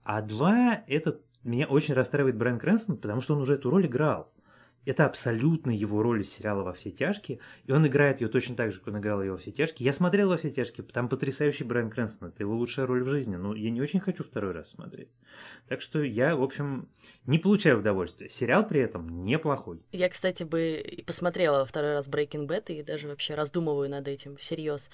А 0.02 0.20
два, 0.22 0.82
это 0.88 1.20
меня 1.44 1.66
очень 1.66 1.94
расстраивает 1.94 2.36
Брайан 2.36 2.58
Крэнстон, 2.58 2.96
потому 2.96 3.20
что 3.20 3.34
он 3.34 3.42
уже 3.42 3.54
эту 3.54 3.70
роль 3.70 3.86
играл. 3.86 4.32
Это 4.84 5.06
абсолютно 5.06 5.70
его 5.70 6.02
роль 6.02 6.22
из 6.22 6.32
сериала 6.32 6.62
«Во 6.62 6.72
все 6.72 6.90
тяжкие», 6.90 7.38
и 7.66 7.72
он 7.72 7.86
играет 7.86 8.20
ее 8.20 8.28
точно 8.28 8.56
так 8.56 8.72
же, 8.72 8.78
как 8.78 8.88
он 8.88 8.98
играл 9.00 9.22
ее 9.22 9.32
«Во 9.32 9.38
все 9.38 9.52
тяжкие». 9.52 9.86
Я 9.86 9.92
смотрел 9.92 10.28
«Во 10.28 10.36
все 10.36 10.50
тяжкие», 10.50 10.84
там 10.86 11.08
потрясающий 11.08 11.64
Брайан 11.64 11.90
Крэнстон, 11.90 12.30
это 12.30 12.42
его 12.42 12.54
лучшая 12.54 12.86
роль 12.86 13.02
в 13.02 13.08
жизни, 13.08 13.36
но 13.36 13.54
я 13.54 13.70
не 13.70 13.80
очень 13.80 14.00
хочу 14.00 14.24
второй 14.24 14.52
раз 14.52 14.70
смотреть. 14.70 15.08
Так 15.68 15.80
что 15.80 16.02
я, 16.02 16.34
в 16.34 16.42
общем, 16.42 16.88
не 17.26 17.38
получаю 17.38 17.78
удовольствия. 17.78 18.28
Сериал 18.28 18.66
при 18.66 18.80
этом 18.80 19.22
неплохой. 19.22 19.80
Я, 19.92 20.08
кстати, 20.08 20.42
бы 20.42 20.82
и 20.84 21.02
посмотрела 21.04 21.64
второй 21.64 21.92
раз 21.92 22.08
Breaking 22.08 22.46
Bad 22.46 22.72
и 22.72 22.82
даже 22.82 23.08
вообще 23.08 23.34
раздумываю 23.34 23.88
над 23.88 24.08
этим 24.08 24.36
всерьез. 24.36 24.90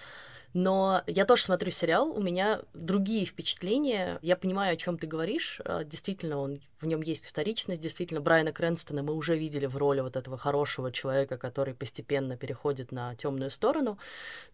Но 0.55 1.03
я 1.07 1.27
тоже 1.27 1.43
смотрю 1.43 1.71
сериал, 1.71 2.11
у 2.11 2.23
меня 2.23 2.63
другие 2.73 3.27
впечатления. 3.27 4.19
Я 4.23 4.35
понимаю, 4.35 4.73
о 4.73 4.77
чем 4.77 4.99
ты 4.99 5.07
говоришь. 5.07 5.61
А, 5.65 5.85
действительно, 5.85 6.39
он, 6.39 6.61
в 6.81 6.87
нем 6.87 7.03
есть 7.03 7.27
вторичность. 7.27 7.83
Действительно, 7.83 8.21
Брайана 8.21 8.53
Крэнстона 8.53 9.03
мы 9.03 9.15
уже 9.15 9.37
видели 9.37 9.67
в 9.67 9.77
роли 9.77 10.01
вот 10.01 10.17
этого 10.17 10.39
хорошего 10.39 10.91
человека, 10.91 11.37
который 11.37 11.75
постепенно 11.75 12.37
переходит 12.37 12.93
на 12.93 13.15
темную 13.15 13.51
сторону. 13.51 13.99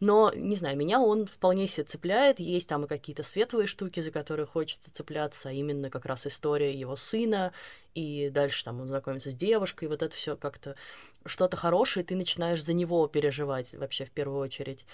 Но, 0.01 0.33
не 0.35 0.57
знаю, 0.57 0.77
меня 0.77 1.01
он 1.01 1.27
вполне 1.27 1.69
себе 1.69 1.85
цепляет. 1.85 2.41
Есть 2.41 2.69
там 2.69 2.85
и 2.85 2.89
какие-то 2.89 3.23
светлые 3.23 3.69
штуки, 3.69 4.01
за 4.01 4.11
которые 4.11 4.47
хочется 4.47 4.93
цепляться, 4.93 5.51
а 5.51 5.53
именно 5.53 5.91
как 5.91 6.07
раз 6.07 6.27
история 6.27 6.75
его 6.75 6.97
сына, 6.97 7.53
и 7.95 8.31
дальше 8.31 8.65
там 8.65 8.81
он 8.81 8.89
знакомится 8.89 9.31
с 9.31 9.35
девушкой, 9.35 9.85
и 9.85 9.89
вот 9.89 10.03
это 10.03 10.15
все 10.15 10.37
как-то 10.37 10.75
что-то 11.25 11.57
хорошее, 11.57 12.05
ты 12.05 12.17
начинаешь 12.17 12.63
за 12.63 12.73
него 12.73 13.07
переживать 13.07 13.73
вообще 13.75 14.05
в 14.05 14.11
первую 14.11 14.41
очередь. 14.41 14.85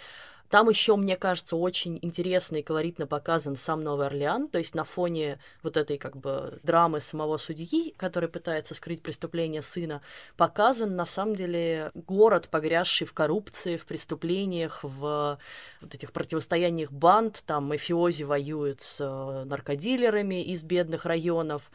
Там 0.50 0.68
еще, 0.68 0.96
мне 0.96 1.16
кажется, 1.16 1.54
очень 1.54 2.00
интересно 2.02 2.56
и 2.56 2.62
колоритно 2.62 3.06
показан 3.06 3.54
сам 3.54 3.84
Новый 3.84 4.06
Орлеан, 4.06 4.48
то 4.48 4.58
есть 4.58 4.74
на 4.74 4.82
фоне 4.82 5.38
вот 5.62 5.76
этой 5.76 5.96
как 5.96 6.16
бы 6.16 6.58
драмы 6.64 7.00
самого 7.00 7.36
судьи, 7.36 7.94
который 7.96 8.28
пытается 8.28 8.74
скрыть 8.74 9.00
преступление 9.00 9.62
сына, 9.62 10.02
показан 10.36 10.96
на 10.96 11.06
самом 11.06 11.36
деле 11.36 11.92
город, 11.94 12.48
погрязший 12.50 13.06
в 13.06 13.12
коррупции, 13.14 13.76
в 13.76 13.86
преступлениях, 13.86 14.80
в 14.82 15.38
вот 15.80 15.94
этих 15.94 16.12
противостояниях 16.12 16.90
банд, 16.90 17.44
там 17.46 17.68
мафиози 17.68 18.24
воюют 18.24 18.80
с 18.80 18.96
э, 19.00 19.44
наркодилерами 19.44 20.42
из 20.42 20.64
бедных 20.64 21.06
районов, 21.06 21.70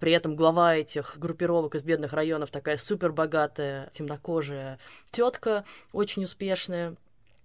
при 0.00 0.12
этом 0.12 0.36
глава 0.36 0.76
этих 0.76 1.18
группировок 1.18 1.74
из 1.74 1.82
бедных 1.82 2.12
районов 2.12 2.50
такая 2.50 2.76
супер 2.76 3.10
богатая, 3.10 3.88
темнокожая 3.90 4.78
тетка, 5.10 5.64
очень 5.92 6.24
успешная. 6.24 6.94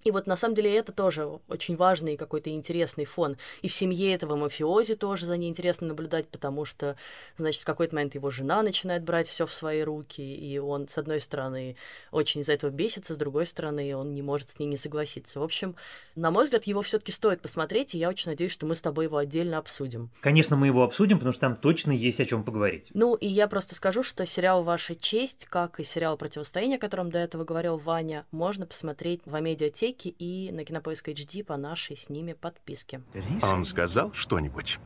И 0.04 0.12
вот 0.12 0.28
на 0.28 0.36
самом 0.36 0.56
деле 0.56 0.76
это 0.76 0.92
тоже 0.92 1.39
очень 1.48 1.76
важный 1.76 2.18
какой-то 2.18 2.50
интересный 2.50 3.06
фон. 3.06 3.38
И 3.62 3.68
в 3.68 3.74
семье 3.74 4.13
этого 4.13 4.36
мафиози 4.36 4.96
тоже 4.96 5.26
за 5.26 5.38
ней 5.38 5.50
интересно 5.50 5.88
наблюдать, 5.88 6.28
потому 6.28 6.66
что, 6.66 6.96
значит, 7.38 7.62
в 7.62 7.66
какой-то 7.66 7.96
момент 7.96 8.16
его 8.16 8.30
жена 8.30 8.62
начинает 8.62 9.04
брать 9.04 9.28
все 9.28 9.46
в 9.46 9.54
свои 9.54 9.82
руки, 9.82 10.22
и 10.22 10.58
он, 10.58 10.88
с 10.88 10.98
одной 10.98 11.22
стороны, 11.22 11.76
очень 12.12 12.42
из-за 12.42 12.54
этого 12.54 12.70
бесится, 12.70 13.16
с 13.16 13.18
другой 13.18 13.46
стороны, 13.46 13.96
он 13.96 14.13
не 14.13 14.22
может 14.22 14.50
с 14.50 14.60
ней 14.60 14.66
не 14.66 14.78
согласиться. 14.78 15.39
В 15.39 15.44
общем, 15.44 15.76
на 16.16 16.32
мой 16.32 16.46
взгляд, 16.46 16.66
его 16.66 16.82
все-таки 16.82 17.12
стоит 17.12 17.42
посмотреть, 17.42 17.96
и 17.96 18.00
я 18.00 18.10
очень 18.10 18.30
надеюсь, 18.30 18.52
что 18.52 18.66
мы 18.66 18.76
с 18.76 18.82
тобой 18.82 19.06
его 19.06 19.18
отдельно 19.18 19.58
обсудим. 19.58 20.10
Конечно, 20.22 20.56
мы 20.56 20.68
его 20.68 20.84
обсудим, 20.84 21.18
потому 21.18 21.34
что 21.34 21.42
там 21.42 21.56
точно 21.56 21.92
есть 21.92 22.20
о 22.20 22.26
чем 22.26 22.44
поговорить. 22.44 22.88
Ну, 22.94 23.16
и 23.16 23.28
я 23.28 23.48
просто 23.48 23.76
скажу, 23.76 24.04
что 24.04 24.26
сериал 24.26 24.63
«Ваша 24.63 24.96
честь», 24.96 25.46
как 25.46 25.80
и 25.80 25.84
сериал 25.84 26.18
«Противостояние», 26.18 26.78
о 26.78 26.82
котором 26.82 27.12
до 27.12 27.20
этого 27.20 27.46
говорил 27.46 27.78
Ваня, 27.78 28.26
можно 28.32 28.66
посмотреть 28.66 29.22
в 29.26 29.36
Амедиатеке 29.36 29.92
библиотеке 29.93 30.10
и 30.10 30.51
на 30.51 30.65
Кинопоиск 30.65 31.10
HD 31.10 31.43
по 31.43 31.58
нашей 31.58 31.97
с 31.97 32.10
ними 32.10 32.34
подписке. 32.34 33.01
Он 33.41 33.63
сказал 33.63 34.12
что-нибудь 34.13 34.79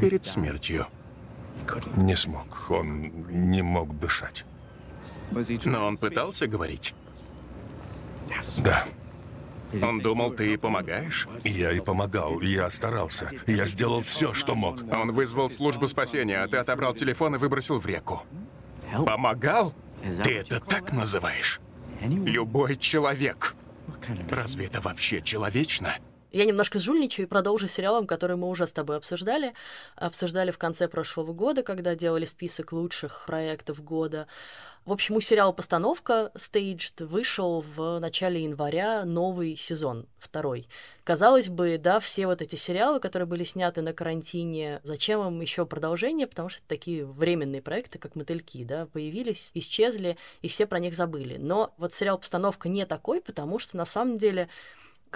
перед 0.00 0.24
смертью? 0.24 0.86
Не 1.96 2.14
смог. 2.16 2.70
Он 2.70 3.10
не 3.50 3.62
мог 3.62 3.98
дышать. 3.98 4.44
Но 5.64 5.86
он 5.86 5.96
пытался 5.96 6.46
говорить? 6.46 6.94
Да. 8.58 8.86
Он 9.82 9.98
думал, 9.98 10.30
ты 10.30 10.56
помогаешь? 10.56 11.26
Я 11.42 11.72
и 11.72 11.80
помогал, 11.80 12.40
я 12.40 12.70
старался. 12.70 13.32
Я 13.46 13.66
сделал 13.66 14.00
все, 14.00 14.32
что 14.32 14.54
мог. 14.54 14.80
Он 14.92 15.12
вызвал 15.12 15.50
службу 15.50 15.88
спасения, 15.88 16.42
а 16.42 16.48
ты 16.48 16.58
отобрал 16.58 16.94
телефон 16.94 17.34
и 17.34 17.38
выбросил 17.38 17.80
в 17.80 17.86
реку. 17.86 18.22
Помогал? 19.04 19.74
Ты 20.22 20.36
это 20.36 20.60
так 20.60 20.92
называешь? 20.92 21.60
Любой 22.02 22.76
человек. 22.76 23.54
Разве 24.30 24.66
это 24.66 24.80
вообще 24.80 25.22
человечно? 25.22 25.96
Я 26.36 26.44
немножко 26.44 26.78
жульничаю 26.78 27.24
и 27.24 27.28
продолжу 27.30 27.66
сериалом, 27.66 28.06
который 28.06 28.36
мы 28.36 28.50
уже 28.50 28.66
с 28.66 28.72
тобой 28.72 28.98
обсуждали. 28.98 29.54
Обсуждали 29.94 30.50
в 30.50 30.58
конце 30.58 30.86
прошлого 30.86 31.32
года, 31.32 31.62
когда 31.62 31.94
делали 31.94 32.26
список 32.26 32.72
лучших 32.72 33.24
проектов 33.26 33.82
года. 33.82 34.26
В 34.84 34.92
общем, 34.92 35.16
у 35.16 35.20
сериала 35.22 35.52
«Постановка» 35.52 36.32
Staged 36.34 37.06
вышел 37.06 37.62
в 37.62 37.98
начале 38.00 38.44
января 38.44 39.06
новый 39.06 39.56
сезон, 39.56 40.08
второй. 40.18 40.68
Казалось 41.04 41.48
бы, 41.48 41.78
да, 41.78 42.00
все 42.00 42.26
вот 42.26 42.42
эти 42.42 42.56
сериалы, 42.56 43.00
которые 43.00 43.26
были 43.26 43.42
сняты 43.42 43.80
на 43.80 43.94
карантине, 43.94 44.82
зачем 44.84 45.26
им 45.26 45.40
еще 45.40 45.64
продолжение, 45.64 46.26
потому 46.26 46.50
что 46.50 46.60
такие 46.68 47.06
временные 47.06 47.62
проекты, 47.62 47.98
как 47.98 48.14
«Мотыльки», 48.14 48.62
да, 48.62 48.84
появились, 48.84 49.52
исчезли, 49.54 50.18
и 50.42 50.48
все 50.48 50.66
про 50.66 50.80
них 50.80 50.94
забыли. 50.96 51.38
Но 51.38 51.72
вот 51.78 51.94
сериал 51.94 52.18
«Постановка» 52.18 52.68
не 52.68 52.84
такой, 52.84 53.22
потому 53.22 53.58
что 53.58 53.78
на 53.78 53.86
самом 53.86 54.18
деле 54.18 54.50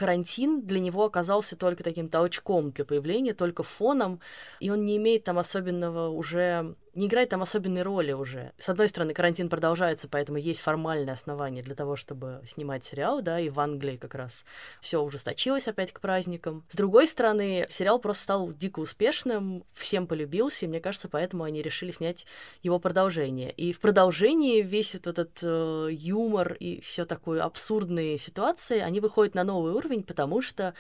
карантин 0.01 0.63
для 0.63 0.81
него 0.81 1.05
оказался 1.05 1.57
только 1.57 1.85
таким 1.85 2.09
толчком 2.09 2.71
для 2.71 2.87
появления, 2.87 3.35
только 3.35 3.63
фоном, 3.63 4.21
и 4.59 4.71
он 4.71 4.87
не 4.87 4.97
имеет 4.97 5.25
там 5.25 5.39
особенного 5.39 6.09
уже 6.09 6.75
не 6.94 7.07
играет 7.07 7.29
там 7.29 7.42
особенной 7.42 7.83
роли 7.83 8.12
уже. 8.12 8.53
С 8.59 8.68
одной 8.68 8.88
стороны, 8.88 9.14
карантин 9.14 9.48
продолжается, 9.48 10.09
поэтому 10.09 10.38
есть 10.38 10.61
формальное 10.61 11.14
основание 11.14 11.62
для 11.62 11.74
того, 11.74 11.96
чтобы 11.96 12.40
снимать 12.46 12.85
сериал, 12.85 13.22
да, 13.22 13.38
и 13.38 13.48
в 13.48 13.61
Англии 13.61 13.96
как 13.96 14.14
раз 14.14 14.44
все 14.81 15.00
ужесточилось 15.00 15.68
опять 15.68 15.92
к 15.92 16.00
праздникам. 16.00 16.64
С 16.68 16.76
другой 16.76 17.07
стороны, 17.07 17.66
сериал 17.68 17.98
просто 17.98 18.22
стал 18.24 18.53
дико 18.53 18.81
успешным, 18.81 19.64
всем 19.74 20.07
полюбился, 20.07 20.64
и 20.64 20.68
мне 20.68 20.81
кажется, 20.81 21.09
поэтому 21.09 21.44
они 21.44 21.62
решили 21.62 21.92
снять 21.92 22.26
его 22.62 22.79
продолжение. 22.79 23.53
И 23.53 23.72
в 23.72 23.81
продолжении 23.81 24.62
весь 24.62 24.94
вот 24.94 25.07
этот 25.07 25.38
э, 25.42 25.88
юмор 25.90 26.55
и 26.55 26.81
все 26.81 27.05
такое 27.05 27.42
абсурдные 27.42 28.18
ситуации, 28.18 28.81
они 28.81 29.00
выходят 29.00 29.35
на 29.35 29.44
новый 29.44 29.72
уровень, 29.72 30.03
потому 30.03 30.42
что 30.42 30.74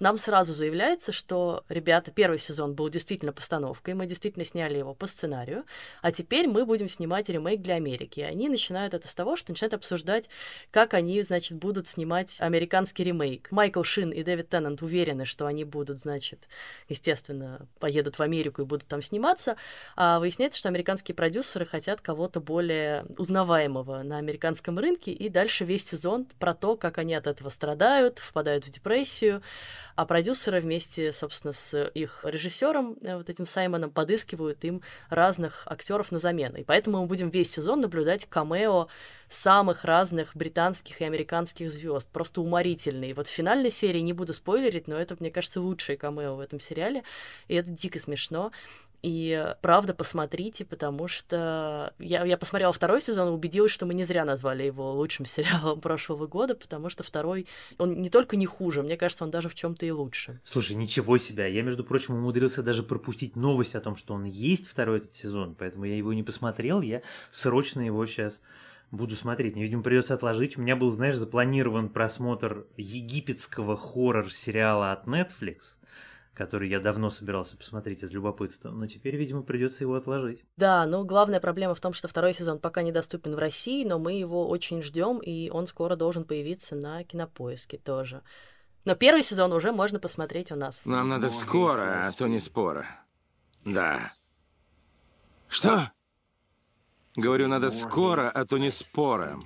нам 0.00 0.16
сразу 0.16 0.54
заявляется, 0.54 1.12
что, 1.12 1.64
ребята, 1.68 2.12
первый 2.12 2.38
сезон 2.38 2.74
был 2.74 2.88
действительно 2.88 3.32
постановкой, 3.32 3.94
мы 3.94 4.06
действительно 4.06 4.44
сняли 4.44 4.78
его 4.78 4.94
по 4.94 5.06
сценарию, 5.06 5.47
а 6.02 6.12
теперь 6.12 6.48
мы 6.48 6.64
будем 6.64 6.88
снимать 6.88 7.28
ремейк 7.28 7.60
для 7.62 7.74
Америки. 7.74 8.20
И 8.20 8.22
они 8.22 8.48
начинают 8.48 8.94
это 8.94 9.08
с 9.08 9.14
того, 9.14 9.36
что 9.36 9.52
начинают 9.52 9.74
обсуждать, 9.74 10.28
как 10.70 10.94
они, 10.94 11.22
значит, 11.22 11.58
будут 11.58 11.88
снимать 11.88 12.36
американский 12.40 13.04
ремейк. 13.04 13.50
Майкл 13.50 13.82
Шин 13.82 14.10
и 14.10 14.22
Дэвид 14.22 14.48
Теннант 14.48 14.82
уверены, 14.82 15.24
что 15.24 15.46
они 15.46 15.64
будут, 15.64 16.00
значит, 16.00 16.48
естественно, 16.88 17.66
поедут 17.78 18.18
в 18.18 18.22
Америку 18.22 18.62
и 18.62 18.64
будут 18.64 18.88
там 18.88 19.02
сниматься, 19.02 19.56
а 19.96 20.18
выясняется, 20.18 20.58
что 20.58 20.68
американские 20.68 21.14
продюсеры 21.14 21.66
хотят 21.66 22.00
кого-то 22.00 22.40
более 22.40 23.04
узнаваемого 23.16 24.02
на 24.02 24.18
американском 24.18 24.78
рынке, 24.78 25.12
и 25.12 25.28
дальше 25.28 25.64
весь 25.64 25.86
сезон 25.86 26.26
про 26.38 26.54
то, 26.54 26.76
как 26.76 26.98
они 26.98 27.14
от 27.14 27.26
этого 27.26 27.48
страдают, 27.48 28.18
впадают 28.18 28.66
в 28.66 28.70
депрессию, 28.70 29.42
а 29.96 30.06
продюсеры 30.06 30.60
вместе, 30.60 31.12
собственно, 31.12 31.52
с 31.52 31.88
их 31.88 32.20
режиссером, 32.22 32.96
э, 33.02 33.16
вот 33.16 33.28
этим 33.28 33.46
Саймоном, 33.46 33.90
подыскивают 33.90 34.64
им 34.64 34.82
разных 35.38 35.62
актеров 35.66 36.12
на 36.12 36.18
замену. 36.18 36.58
И 36.58 36.64
поэтому 36.64 37.00
мы 37.00 37.06
будем 37.06 37.30
весь 37.30 37.50
сезон 37.50 37.80
наблюдать 37.80 38.26
камео 38.28 38.88
самых 39.28 39.84
разных 39.84 40.34
британских 40.34 41.00
и 41.00 41.04
американских 41.04 41.70
звезд. 41.70 42.10
Просто 42.10 42.40
уморительные. 42.40 43.14
Вот 43.14 43.28
в 43.28 43.30
финальной 43.30 43.70
серии 43.70 44.00
не 44.00 44.12
буду 44.12 44.32
спойлерить, 44.32 44.88
но 44.88 44.96
это, 44.96 45.16
мне 45.20 45.30
кажется, 45.30 45.60
лучшее 45.60 45.96
камео 45.96 46.34
в 46.34 46.40
этом 46.40 46.60
сериале. 46.60 47.02
И 47.46 47.54
это 47.54 47.70
дико 47.70 47.98
смешно. 47.98 48.50
И 49.02 49.54
правда, 49.62 49.94
посмотрите, 49.94 50.64
потому 50.64 51.06
что 51.06 51.94
я, 51.98 52.24
я 52.24 52.36
посмотрела 52.36 52.72
второй 52.72 53.00
сезон 53.00 53.28
и 53.28 53.30
убедилась, 53.30 53.70
что 53.70 53.86
мы 53.86 53.94
не 53.94 54.04
зря 54.04 54.24
назвали 54.24 54.64
его 54.64 54.92
лучшим 54.92 55.24
сериалом 55.26 55.80
прошлого 55.80 56.26
года, 56.26 56.54
потому 56.54 56.90
что 56.90 57.04
второй, 57.04 57.46
он 57.78 58.00
не 58.00 58.10
только 58.10 58.36
не 58.36 58.46
хуже, 58.46 58.82
мне 58.82 58.96
кажется, 58.96 59.24
он 59.24 59.30
даже 59.30 59.48
в 59.48 59.54
чем-то 59.54 59.86
и 59.86 59.90
лучше. 59.90 60.40
Слушай, 60.44 60.76
ничего 60.76 61.18
себе. 61.18 61.52
Я, 61.52 61.62
между 61.62 61.84
прочим, 61.84 62.14
умудрился 62.14 62.62
даже 62.62 62.82
пропустить 62.82 63.36
новость 63.36 63.74
о 63.74 63.80
том, 63.80 63.94
что 63.96 64.14
он 64.14 64.24
есть 64.24 64.66
второй 64.66 64.98
этот 64.98 65.14
сезон, 65.14 65.54
поэтому 65.54 65.84
я 65.84 65.96
его 65.96 66.12
не 66.12 66.24
посмотрел, 66.24 66.80
я 66.80 67.02
срочно 67.30 67.80
его 67.80 68.04
сейчас 68.06 68.40
буду 68.90 69.14
смотреть. 69.16 69.54
Мне, 69.54 69.64
видимо, 69.64 69.82
придется 69.82 70.14
отложить. 70.14 70.56
У 70.56 70.62
меня 70.62 70.74
был, 70.74 70.90
знаешь, 70.90 71.16
запланирован 71.16 71.88
просмотр 71.90 72.66
египетского 72.76 73.76
хоррор-сериала 73.76 74.92
от 74.92 75.06
Netflix 75.06 75.76
который 76.38 76.68
я 76.68 76.78
давно 76.78 77.10
собирался 77.10 77.56
посмотреть 77.56 78.04
из 78.04 78.12
любопытства, 78.12 78.70
но 78.70 78.86
теперь, 78.86 79.16
видимо, 79.16 79.42
придется 79.42 79.82
его 79.82 79.96
отложить. 79.96 80.44
Да, 80.56 80.86
но 80.86 81.02
главная 81.04 81.40
проблема 81.40 81.74
в 81.74 81.80
том, 81.80 81.92
что 81.92 82.06
второй 82.06 82.32
сезон 82.32 82.60
пока 82.60 82.82
недоступен 82.82 83.34
в 83.34 83.38
России, 83.38 83.84
но 83.84 83.98
мы 83.98 84.12
его 84.12 84.48
очень 84.48 84.80
ждем, 84.80 85.18
и 85.18 85.50
он 85.50 85.66
скоро 85.66 85.96
должен 85.96 86.24
появиться 86.24 86.76
на 86.76 87.02
кинопоиске 87.02 87.76
тоже. 87.76 88.22
Но 88.84 88.94
первый 88.94 89.24
сезон 89.24 89.52
уже 89.52 89.72
можно 89.72 89.98
посмотреть 89.98 90.52
у 90.52 90.54
нас. 90.54 90.86
Нам 90.86 91.08
надо 91.08 91.28
скоро, 91.28 92.06
а 92.06 92.12
то 92.12 92.28
не 92.28 92.38
спора. 92.38 92.86
Да. 93.64 94.12
Что? 95.48 95.90
Говорю, 97.16 97.48
надо 97.48 97.72
скоро, 97.72 98.30
а 98.30 98.46
то 98.46 98.58
не 98.58 98.70
спора. 98.70 99.40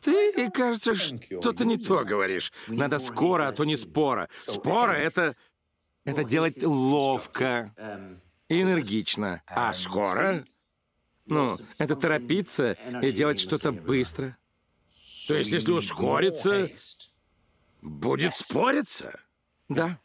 Ты, 0.00 0.50
кажется, 0.50 0.96
что-то 0.96 1.64
не 1.64 1.76
то 1.76 2.04
говоришь. 2.04 2.52
Надо 2.66 2.98
скоро, 2.98 3.46
а 3.46 3.52
то 3.52 3.64
не 3.64 3.76
спора. 3.76 4.28
Спора— 4.46 4.90
это 4.92 5.36
это 6.04 6.24
делать 6.24 6.62
ловко 6.62 7.74
и 8.48 8.62
энергично. 8.62 9.42
А 9.46 9.72
скоро? 9.74 10.44
Ну, 11.26 11.56
это 11.78 11.96
торопиться 11.96 12.72
и 13.02 13.12
делать 13.12 13.38
что-то 13.38 13.72
быстро. 13.72 14.36
То 15.28 15.34
есть, 15.34 15.52
если 15.52 15.72
ускориться, 15.72 16.70
будет 17.80 18.34
спориться? 18.34 19.20
Да. 19.68 19.98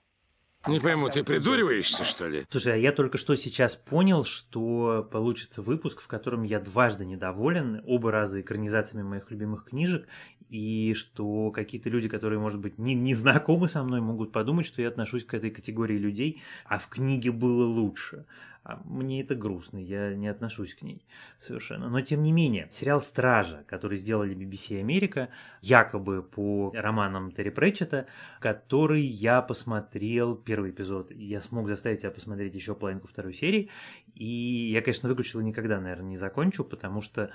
Не 0.67 0.79
пойму, 0.79 1.09
ты 1.09 1.23
придуриваешься, 1.23 2.03
что 2.03 2.27
ли? 2.27 2.45
Слушай, 2.49 2.73
а 2.73 2.75
я 2.75 2.91
только 2.91 3.17
что 3.17 3.35
сейчас 3.35 3.75
понял, 3.75 4.25
что 4.25 5.07
получится 5.11 5.61
выпуск, 5.61 6.01
в 6.01 6.07
котором 6.07 6.43
я 6.43 6.59
дважды 6.59 7.05
недоволен, 7.05 7.81
оба 7.85 8.11
раза 8.11 8.41
экранизациями 8.41 9.03
моих 9.03 9.31
любимых 9.31 9.65
книжек, 9.65 10.07
и 10.49 10.93
что 10.95 11.51
какие-то 11.51 11.89
люди, 11.89 12.07
которые, 12.07 12.39
может 12.39 12.59
быть, 12.59 12.77
не, 12.77 12.93
не 12.95 13.13
знакомы 13.13 13.67
со 13.67 13.83
мной, 13.83 14.01
могут 14.01 14.31
подумать, 14.31 14.65
что 14.65 14.81
я 14.81 14.87
отношусь 14.87 15.25
к 15.25 15.33
этой 15.33 15.51
категории 15.51 15.97
людей, 15.97 16.41
а 16.65 16.77
в 16.77 16.87
книге 16.87 17.31
было 17.31 17.65
лучше. 17.65 18.25
А 18.67 18.81
мне 18.83 19.21
это 19.21 19.33
грустно, 19.33 19.77
я 19.77 20.13
не 20.13 20.27
отношусь 20.27 20.73
к 20.75 20.81
ней 20.81 21.05
совершенно. 21.39 21.89
Но 21.89 22.01
тем 22.01 22.21
не 22.21 22.33
менее, 22.33 22.67
сериал 22.69 22.99
«Стража», 22.99 23.63
который 23.65 23.97
сделали 23.97 24.35
BBC 24.35 24.81
Америка, 24.81 25.29
якобы 25.61 26.21
по 26.21 26.73
романам 26.75 27.31
Терри 27.31 27.49
Претчета, 27.49 28.07
который 28.41 29.03
я 29.03 29.41
посмотрел 29.41 30.35
первый 30.35 30.71
эпизод. 30.71 31.11
Я 31.11 31.39
смог 31.39 31.69
заставить 31.69 32.01
себя 32.01 32.11
посмотреть 32.11 32.55
еще 32.55 32.75
половинку 32.75 33.07
второй 33.07 33.33
серии. 33.33 33.69
И 34.15 34.71
я, 34.73 34.81
конечно, 34.81 35.07
выключил 35.07 35.39
и 35.39 35.45
никогда, 35.45 35.79
наверное, 35.79 36.09
не 36.09 36.17
закончу, 36.17 36.65
потому 36.65 36.99
что 37.01 37.31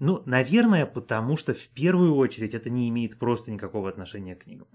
ну, 0.00 0.22
наверное, 0.24 0.86
потому 0.86 1.36
что 1.36 1.52
в 1.52 1.68
первую 1.68 2.16
очередь 2.16 2.54
это 2.54 2.70
не 2.70 2.88
имеет 2.88 3.18
просто 3.18 3.50
никакого 3.52 3.88
отношения 3.88 4.34
к 4.34 4.44
книгам. 4.44 4.66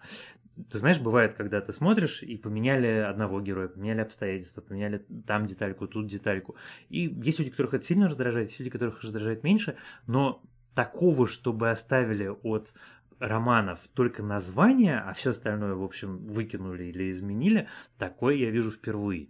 Ты 0.72 0.78
знаешь, 0.78 1.00
бывает, 1.00 1.34
когда 1.34 1.60
ты 1.60 1.74
смотришь 1.74 2.22
и 2.22 2.38
поменяли 2.38 2.88
одного 2.88 3.42
героя, 3.42 3.68
поменяли 3.68 4.02
обстоятельства, 4.02 4.62
поменяли 4.62 5.06
там 5.26 5.48
детальку, 5.48 5.88
тут 5.88 6.08
детальку. 6.08 6.56
И 6.90 7.14
есть 7.24 7.40
люди, 7.40 7.50
которых 7.50 7.74
это 7.74 7.86
сильно 7.86 8.08
раздражает, 8.08 8.48
есть 8.48 8.60
люди, 8.60 8.70
которых 8.70 9.02
раздражает 9.02 9.44
меньше, 9.44 9.76
но 10.06 10.44
такого, 10.76 11.26
чтобы 11.26 11.72
оставили 11.72 12.32
от 12.44 12.72
романов 13.20 13.80
только 13.94 14.22
название, 14.22 15.00
а 15.00 15.14
все 15.14 15.32
остальное, 15.32 15.74
в 15.74 15.84
общем, 15.84 16.18
выкинули 16.28 16.84
или 16.84 17.12
изменили, 17.12 17.68
такое 17.98 18.36
я 18.36 18.52
вижу 18.52 18.72
впервые. 18.72 19.30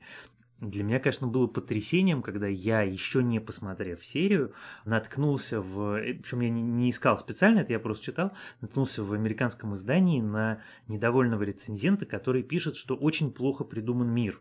Для 0.61 0.85
меня, 0.85 0.99
конечно, 0.99 1.27
было 1.27 1.47
потрясением, 1.47 2.21
когда 2.21 2.47
я, 2.47 2.81
еще 2.81 3.21
не 3.21 3.39
посмотрев 3.39 4.05
серию, 4.05 4.53
наткнулся 4.85 5.59
в... 5.59 5.97
Э, 5.97 6.13
Причем 6.13 6.39
я 6.39 6.49
не 6.49 6.89
искал 6.89 7.19
специально, 7.19 7.59
это 7.59 7.73
я 7.73 7.79
просто 7.79 8.05
читал. 8.05 8.31
Наткнулся 8.61 9.03
в 9.03 9.11
американском 9.11 9.75
издании 9.75 10.21
на 10.21 10.61
недовольного 10.87 11.43
рецензента, 11.43 12.05
который 12.05 12.41
пишет, 12.41 12.77
что 12.77 12.95
очень 12.95 13.31
плохо 13.33 13.65
придуман 13.65 14.09
мир. 14.09 14.39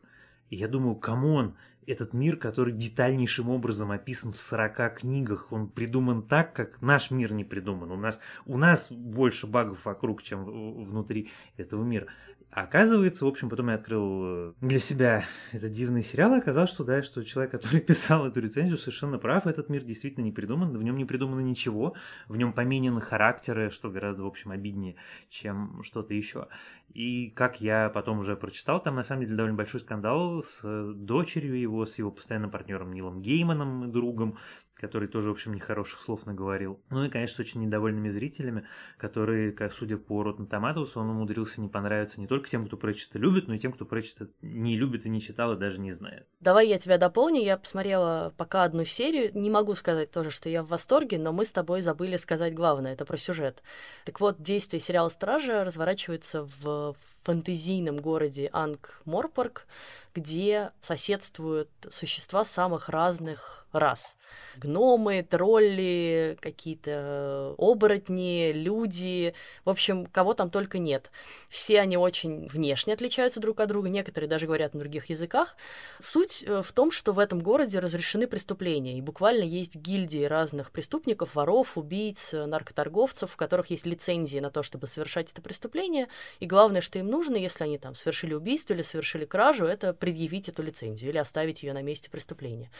И 0.50 0.56
я 0.56 0.68
думаю, 0.68 0.94
come 0.94 1.30
on, 1.30 1.56
этот 1.86 2.12
мир, 2.12 2.36
который 2.36 2.72
детальнейшим 2.72 3.50
образом 3.50 3.90
описан 3.90 4.32
в 4.32 4.38
40 4.38 5.00
книгах, 5.00 5.48
он 5.50 5.68
придуман 5.68 6.22
так, 6.22 6.54
как 6.54 6.80
наш 6.80 7.10
мир 7.10 7.32
не 7.32 7.44
придуман. 7.44 7.90
У 7.90 7.96
нас, 7.96 8.20
у 8.46 8.56
нас 8.56 8.86
больше 8.90 9.46
багов 9.46 9.84
вокруг, 9.84 10.22
чем 10.22 10.44
внутри 10.84 11.30
этого 11.56 11.82
мира. 11.82 12.06
А 12.54 12.62
оказывается, 12.62 13.24
в 13.24 13.28
общем, 13.28 13.50
потом 13.50 13.68
я 13.68 13.74
открыл 13.74 14.22
э, 14.24 14.52
для 14.60 14.78
себя 14.78 15.24
этот 15.50 15.72
дивный 15.72 16.04
сериал, 16.04 16.36
и 16.36 16.38
оказалось, 16.38 16.70
что 16.70 16.84
да, 16.84 17.02
что 17.02 17.24
человек, 17.24 17.50
который 17.50 17.80
писал 17.80 18.28
эту 18.28 18.40
рецензию, 18.40 18.78
совершенно 18.78 19.18
прав, 19.18 19.48
этот 19.48 19.68
мир 19.68 19.82
действительно 19.82 20.22
не 20.22 20.30
придуман, 20.30 20.78
в 20.78 20.82
нем 20.84 20.96
не 20.96 21.04
придумано 21.04 21.40
ничего, 21.40 21.96
в 22.28 22.36
нем 22.36 22.52
поменены 22.52 23.00
характеры, 23.00 23.70
что 23.70 23.90
гораздо, 23.90 24.22
в 24.22 24.26
общем, 24.26 24.52
обиднее, 24.52 24.94
чем 25.30 25.82
что-то 25.82 26.14
еще. 26.14 26.46
И 26.92 27.30
как 27.30 27.60
я 27.60 27.88
потом 27.88 28.20
уже 28.20 28.36
прочитал, 28.36 28.80
там 28.80 28.94
на 28.94 29.02
самом 29.02 29.22
деле 29.22 29.34
довольно 29.34 29.56
большой 29.56 29.80
скандал 29.80 30.44
с 30.44 30.92
дочерью 30.94 31.58
его, 31.58 31.84
с 31.86 31.98
его 31.98 32.12
постоянным 32.12 32.52
партнером 32.52 32.92
Нилом 32.92 33.20
Гейманом, 33.20 33.90
другом, 33.90 34.38
который 34.76 35.08
тоже, 35.08 35.28
в 35.28 35.32
общем, 35.32 35.54
нехороших 35.54 36.00
слов 36.00 36.26
наговорил. 36.26 36.80
Ну 36.90 37.04
и, 37.04 37.08
конечно, 37.08 37.36
с 37.36 37.40
очень 37.40 37.60
недовольными 37.60 38.08
зрителями, 38.08 38.66
которые, 38.98 39.52
как 39.52 39.72
судя 39.72 39.96
по 39.96 40.22
Rotten 40.22 40.48
Tomatoes, 40.48 40.92
он 40.96 41.10
умудрился 41.10 41.60
не 41.60 41.68
понравиться 41.68 42.20
не 42.20 42.26
только 42.26 42.48
тем, 42.48 42.66
кто 42.66 42.76
Прэчета 42.76 43.18
любит, 43.18 43.48
но 43.48 43.54
и 43.54 43.58
тем, 43.58 43.72
кто 43.72 43.84
Прэчета 43.84 44.28
не 44.42 44.76
любит 44.76 45.06
и 45.06 45.08
не 45.08 45.20
читал, 45.20 45.54
и 45.54 45.58
даже 45.58 45.80
не 45.80 45.92
знает. 45.92 46.26
Давай 46.40 46.68
я 46.68 46.78
тебя 46.78 46.98
дополню. 46.98 47.42
Я 47.42 47.56
посмотрела 47.56 48.34
пока 48.36 48.64
одну 48.64 48.84
серию. 48.84 49.30
Не 49.34 49.50
могу 49.50 49.74
сказать 49.74 50.10
тоже, 50.10 50.30
что 50.30 50.48
я 50.48 50.62
в 50.62 50.68
восторге, 50.68 51.18
но 51.18 51.32
мы 51.32 51.44
с 51.44 51.52
тобой 51.52 51.80
забыли 51.80 52.16
сказать 52.16 52.54
главное. 52.54 52.92
Это 52.92 53.04
про 53.04 53.16
сюжет. 53.16 53.62
Так 54.04 54.20
вот, 54.20 54.42
действие 54.42 54.80
сериала 54.80 55.08
«Стража» 55.08 55.64
разворачивается 55.64 56.48
в 56.60 56.96
фэнтезийном 57.22 57.98
городе 57.98 58.50
Анг-Морпорг, 58.52 59.66
где 60.14 60.70
соседствуют 60.80 61.70
существа 61.90 62.44
самых 62.44 62.88
разных 62.88 63.66
рас. 63.72 64.16
Гномы, 64.56 65.26
тролли, 65.28 66.38
какие-то 66.40 67.54
оборотни, 67.58 68.52
люди. 68.52 69.34
В 69.64 69.70
общем, 69.70 70.06
кого 70.06 70.34
там 70.34 70.50
только 70.50 70.78
нет. 70.78 71.10
Все 71.48 71.80
они 71.80 71.96
очень 71.96 72.46
внешне 72.48 72.94
отличаются 72.94 73.40
друг 73.40 73.60
от 73.60 73.68
друга, 73.68 73.88
некоторые 73.88 74.28
даже 74.28 74.46
говорят 74.46 74.74
на 74.74 74.80
других 74.80 75.10
языках. 75.10 75.56
Суть 76.00 76.44
э, 76.46 76.62
в 76.62 76.72
том, 76.72 76.90
что 76.90 77.12
в 77.12 77.18
этом 77.18 77.40
городе 77.40 77.78
разрешены 77.78 78.26
преступления, 78.26 78.98
и 78.98 79.00
буквально 79.00 79.42
есть 79.42 79.76
гильдии 79.76 80.24
разных 80.24 80.70
преступников, 80.70 81.34
воров, 81.34 81.76
убийц, 81.76 82.32
наркоторговцев, 82.32 83.34
у 83.34 83.36
которых 83.36 83.70
есть 83.70 83.86
лицензии 83.86 84.38
на 84.38 84.50
то, 84.50 84.62
чтобы 84.62 84.86
совершать 84.86 85.30
это 85.32 85.42
преступление, 85.42 86.08
и 86.40 86.46
главное, 86.46 86.80
что 86.80 86.98
им 86.98 87.08
нужно, 87.08 87.36
если 87.36 87.64
они 87.64 87.78
там 87.78 87.94
совершили 87.94 88.34
убийство 88.34 88.72
или 88.72 88.82
совершили 88.82 89.24
кражу, 89.24 89.64
это 89.64 89.92
предъявить 90.04 90.50
эту 90.50 90.62
лицензию 90.62 91.12
или 91.12 91.16
оставить 91.16 91.62
ее 91.62 91.72
на 91.72 91.80
месте 91.80 92.10
преступления. 92.10 92.70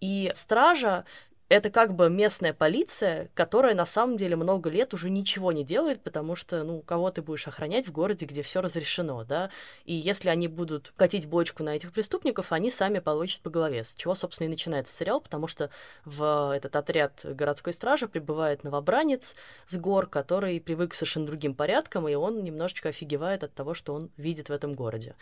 И 0.00 0.32
стража 0.34 1.04
это 1.50 1.70
как 1.70 1.94
бы 1.94 2.08
местная 2.08 2.54
полиция, 2.54 3.28
которая 3.34 3.74
на 3.74 3.84
самом 3.84 4.16
деле 4.16 4.34
много 4.34 4.70
лет 4.70 4.94
уже 4.94 5.10
ничего 5.10 5.52
не 5.52 5.62
делает, 5.62 6.02
потому 6.02 6.36
что, 6.36 6.64
ну, 6.64 6.80
кого 6.80 7.10
ты 7.10 7.20
будешь 7.20 7.46
охранять 7.46 7.86
в 7.86 7.92
городе, 7.92 8.24
где 8.24 8.42
все 8.42 8.62
разрешено, 8.62 9.24
да? 9.24 9.50
И 9.84 9.94
если 9.94 10.30
они 10.30 10.48
будут 10.48 10.94
катить 10.96 11.26
бочку 11.26 11.62
на 11.62 11.76
этих 11.76 11.92
преступников, 11.92 12.50
они 12.50 12.70
сами 12.70 12.98
получат 12.98 13.42
по 13.42 13.50
голове, 13.50 13.84
с 13.84 13.94
чего, 13.94 14.14
собственно, 14.14 14.46
и 14.46 14.50
начинается 14.50 14.96
сериал, 14.96 15.20
потому 15.20 15.46
что 15.46 15.68
в 16.06 16.56
этот 16.56 16.74
отряд 16.76 17.20
городской 17.22 17.74
стражи 17.74 18.08
прибывает 18.08 18.64
новобранец 18.64 19.34
с 19.66 19.76
гор, 19.76 20.06
который 20.06 20.60
привык 20.62 20.92
к 20.92 20.94
совершенно 20.94 21.26
другим 21.26 21.54
порядкам, 21.54 22.08
и 22.08 22.14
он 22.14 22.42
немножечко 22.42 22.88
офигевает 22.88 23.44
от 23.44 23.52
того, 23.52 23.74
что 23.74 23.92
он 23.92 24.10
видит 24.16 24.48
в 24.48 24.52
этом 24.52 24.72
городе. 24.72 25.14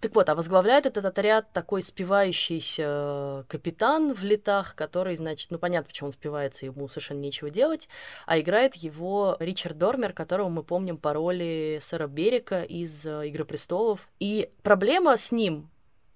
Так 0.00 0.14
вот, 0.14 0.30
а 0.30 0.34
возглавляет 0.34 0.86
этот 0.86 1.04
отряд 1.04 1.52
такой 1.52 1.82
спивающийся 1.82 3.44
капитан 3.48 4.14
в 4.14 4.24
летах, 4.24 4.74
который, 4.74 5.14
значит, 5.14 5.50
ну 5.50 5.58
понятно, 5.58 5.88
почему 5.88 6.06
он 6.06 6.12
спивается, 6.14 6.64
ему 6.64 6.88
совершенно 6.88 7.18
нечего 7.18 7.50
делать, 7.50 7.86
а 8.24 8.40
играет 8.40 8.76
его 8.76 9.36
Ричард 9.38 9.76
Дормер, 9.76 10.14
которого 10.14 10.48
мы 10.48 10.62
помним 10.62 10.96
по 10.96 11.12
роли 11.12 11.80
сэра 11.82 12.06
Берика 12.06 12.62
из 12.62 13.04
э, 13.04 13.28
«Игры 13.28 13.44
престолов». 13.44 14.08
И 14.20 14.50
проблема 14.62 15.18
с 15.18 15.32
ним 15.32 15.68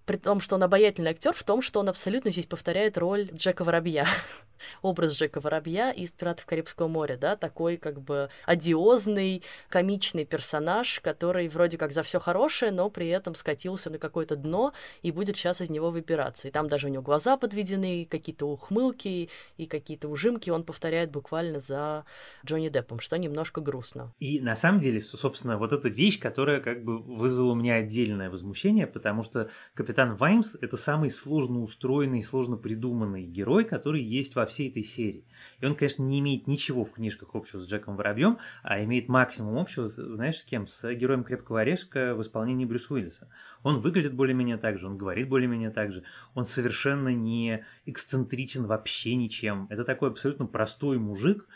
при 0.06 0.16
том, 0.16 0.40
что 0.40 0.56
он 0.56 0.62
обаятельный 0.62 1.10
актер, 1.10 1.32
в 1.32 1.42
том, 1.42 1.62
что 1.62 1.80
он 1.80 1.88
абсолютно 1.88 2.30
здесь 2.30 2.46
повторяет 2.46 2.98
роль 2.98 3.30
Джека 3.32 3.64
Воробья. 3.64 4.06
Образ 4.82 5.16
Джека 5.16 5.40
Воробья 5.40 5.90
из 5.90 6.12
«Пиратов 6.12 6.46
Карибского 6.46 6.88
моря», 6.88 7.16
да, 7.16 7.36
такой 7.36 7.76
как 7.76 8.00
бы 8.00 8.28
одиозный, 8.46 9.42
комичный 9.68 10.24
персонаж, 10.24 11.00
который 11.00 11.48
вроде 11.48 11.76
как 11.76 11.92
за 11.92 12.02
все 12.02 12.20
хорошее, 12.20 12.70
но 12.70 12.88
при 12.90 13.08
этом 13.08 13.34
скатился 13.34 13.90
на 13.90 13.98
какое-то 13.98 14.36
дно 14.36 14.72
и 15.02 15.10
будет 15.10 15.36
сейчас 15.36 15.60
из 15.60 15.70
него 15.70 15.90
выбираться. 15.90 16.48
И 16.48 16.50
там 16.50 16.68
даже 16.68 16.86
у 16.86 16.90
него 16.90 17.02
глаза 17.02 17.36
подведены, 17.36 18.06
какие-то 18.10 18.46
ухмылки 18.46 19.28
и 19.56 19.66
какие-то 19.66 20.08
ужимки 20.08 20.50
он 20.50 20.64
повторяет 20.64 21.10
буквально 21.10 21.60
за 21.60 22.04
Джонни 22.46 22.68
Деппом, 22.68 23.00
что 23.00 23.16
немножко 23.16 23.60
грустно. 23.60 24.12
И 24.18 24.40
на 24.40 24.56
самом 24.56 24.80
деле, 24.80 25.00
собственно, 25.00 25.58
вот 25.58 25.72
эта 25.72 25.88
вещь, 25.88 26.18
которая 26.18 26.60
как 26.60 26.84
бы 26.84 26.98
вызвала 26.98 27.52
у 27.52 27.54
меня 27.54 27.76
отдельное 27.76 28.30
возмущение, 28.30 28.86
потому 28.86 29.22
что 29.22 29.50
капитан 29.74 29.93
Капитан 29.94 30.16
Ваймс– 30.16 30.56
это 30.60 30.76
самый 30.76 31.08
сложно 31.08 31.62
устроенный, 31.62 32.20
сложно 32.20 32.56
придуманный 32.56 33.22
герой, 33.22 33.64
который 33.64 34.02
есть 34.02 34.34
во 34.34 34.44
всей 34.44 34.68
этой 34.68 34.82
серии. 34.82 35.24
И 35.60 35.66
он, 35.66 35.76
конечно, 35.76 36.02
не 36.02 36.18
имеет 36.18 36.48
ничего 36.48 36.84
в 36.84 36.90
книжках 36.90 37.36
общего 37.36 37.60
с 37.60 37.68
Джеком 37.68 37.94
Воробьем, 37.94 38.38
а 38.64 38.82
имеет 38.82 39.08
максимум 39.08 39.56
общего, 39.56 39.86
знаешь, 39.86 40.38
с 40.38 40.42
кем? 40.42 40.66
С 40.66 40.92
героем 40.94 41.22
Крепкого 41.22 41.60
Орешка 41.60 42.16
в 42.16 42.22
исполнении 42.22 42.64
Брюса 42.64 42.92
Уиллиса. 42.92 43.30
Он 43.62 43.78
выглядит 43.78 44.14
более-менее 44.14 44.56
так 44.56 44.80
же, 44.80 44.88
он 44.88 44.98
говорит 44.98 45.28
более-менее 45.28 45.70
так 45.70 45.92
же, 45.92 46.02
он 46.34 46.44
совершенно 46.44 47.10
не 47.10 47.64
эксцентричен 47.86 48.66
вообще 48.66 49.14
ничем. 49.14 49.68
Это 49.70 49.84
такой 49.84 50.08
абсолютно 50.08 50.46
простой 50.46 50.98
мужик, 50.98 51.46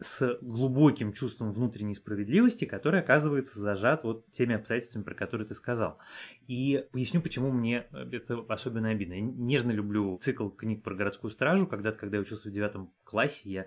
с 0.00 0.38
глубоким 0.40 1.12
чувством 1.12 1.52
внутренней 1.52 1.94
справедливости, 1.94 2.64
который 2.64 3.00
оказывается 3.00 3.60
зажат 3.60 4.04
вот 4.04 4.30
теми 4.30 4.54
обстоятельствами, 4.54 5.02
про 5.02 5.14
которые 5.14 5.46
ты 5.46 5.54
сказал. 5.54 5.98
И 6.46 6.84
поясню, 6.92 7.20
почему 7.20 7.50
мне 7.50 7.86
это 7.92 8.44
особенно 8.48 8.90
обидно. 8.90 9.14
Я 9.14 9.20
нежно 9.22 9.70
люблю 9.70 10.18
цикл 10.22 10.48
книг 10.48 10.82
про 10.82 10.94
городскую 10.94 11.30
стражу. 11.30 11.66
Когда-то, 11.66 11.98
когда 11.98 12.16
я 12.18 12.22
учился 12.22 12.48
в 12.48 12.52
девятом 12.52 12.92
классе, 13.04 13.50
я 13.50 13.66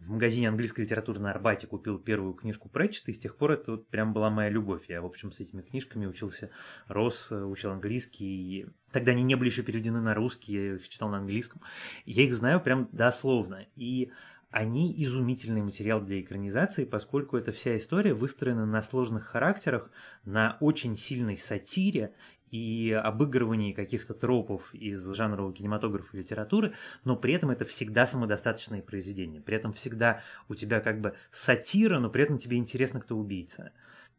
в 0.00 0.10
магазине 0.10 0.48
английской 0.48 0.80
литературы 0.80 1.20
на 1.20 1.30
Арбате 1.30 1.66
купил 1.66 1.98
первую 1.98 2.32
книжку 2.32 2.70
Пратчета, 2.70 3.10
и 3.10 3.14
с 3.14 3.18
тех 3.18 3.36
пор 3.36 3.52
это 3.52 3.72
вот 3.72 3.88
прям 3.88 4.14
была 4.14 4.30
моя 4.30 4.48
любовь. 4.48 4.88
Я, 4.88 5.02
в 5.02 5.06
общем, 5.06 5.30
с 5.30 5.40
этими 5.40 5.60
книжками 5.60 6.06
учился, 6.06 6.50
рос, 6.88 7.30
учил 7.30 7.70
английский. 7.70 8.24
И 8.24 8.66
тогда 8.92 9.12
они 9.12 9.22
не 9.22 9.34
были 9.34 9.50
еще 9.50 9.62
переведены 9.62 10.00
на 10.00 10.14
русский, 10.14 10.54
я 10.54 10.74
их 10.76 10.88
читал 10.88 11.10
на 11.10 11.18
английском. 11.18 11.60
Я 12.06 12.24
их 12.24 12.32
знаю 12.32 12.62
прям 12.62 12.88
дословно. 12.92 13.66
И 13.76 14.10
они 14.50 14.92
изумительный 15.04 15.62
материал 15.62 16.00
для 16.00 16.20
экранизации, 16.20 16.84
поскольку 16.84 17.36
эта 17.36 17.52
вся 17.52 17.76
история 17.76 18.14
выстроена 18.14 18.66
на 18.66 18.82
сложных 18.82 19.24
характерах, 19.24 19.90
на 20.24 20.56
очень 20.60 20.96
сильной 20.96 21.36
сатире 21.36 22.14
и 22.50 22.90
обыгрывании 22.90 23.72
каких-то 23.72 24.12
тропов 24.12 24.74
из 24.74 25.06
жанрового 25.14 25.52
кинематографа 25.52 26.16
и 26.16 26.20
литературы, 26.20 26.74
но 27.04 27.14
при 27.14 27.34
этом 27.34 27.50
это 27.50 27.64
всегда 27.64 28.06
самодостаточное 28.06 28.82
произведение. 28.82 29.40
При 29.40 29.56
этом 29.56 29.72
всегда 29.72 30.22
у 30.48 30.56
тебя 30.56 30.80
как 30.80 31.00
бы 31.00 31.14
сатира, 31.30 32.00
но 32.00 32.10
при 32.10 32.24
этом 32.24 32.38
тебе 32.38 32.56
интересно, 32.56 33.00
кто 33.00 33.16
убийца. 33.16 33.72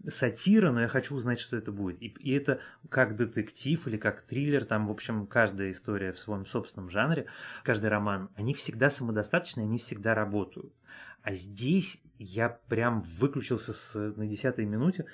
Сатира, 0.07 0.71
но 0.71 0.81
я 0.81 0.87
хочу 0.87 1.15
узнать, 1.15 1.39
что 1.39 1.57
это 1.57 1.71
будет. 1.71 2.01
И, 2.01 2.07
и 2.07 2.31
это 2.31 2.59
как 2.89 3.15
детектив 3.15 3.87
или 3.87 3.97
как 3.97 4.21
триллер, 4.23 4.65
там, 4.65 4.87
в 4.87 4.91
общем, 4.91 5.27
каждая 5.27 5.71
история 5.71 6.11
в 6.13 6.19
своем 6.19 6.45
собственном 6.45 6.89
жанре, 6.89 7.27
каждый 7.63 7.89
роман, 7.89 8.29
они 8.35 8.53
всегда 8.53 8.89
самодостаточны, 8.89 9.61
они 9.61 9.77
всегда 9.77 10.15
работают. 10.15 10.73
А 11.21 11.33
здесь 11.33 12.01
я 12.17 12.49
прям 12.49 13.01
выключился 13.01 13.73
с, 13.73 13.95
на 13.95 14.27
десятой 14.27 14.65
минуте, 14.65 15.05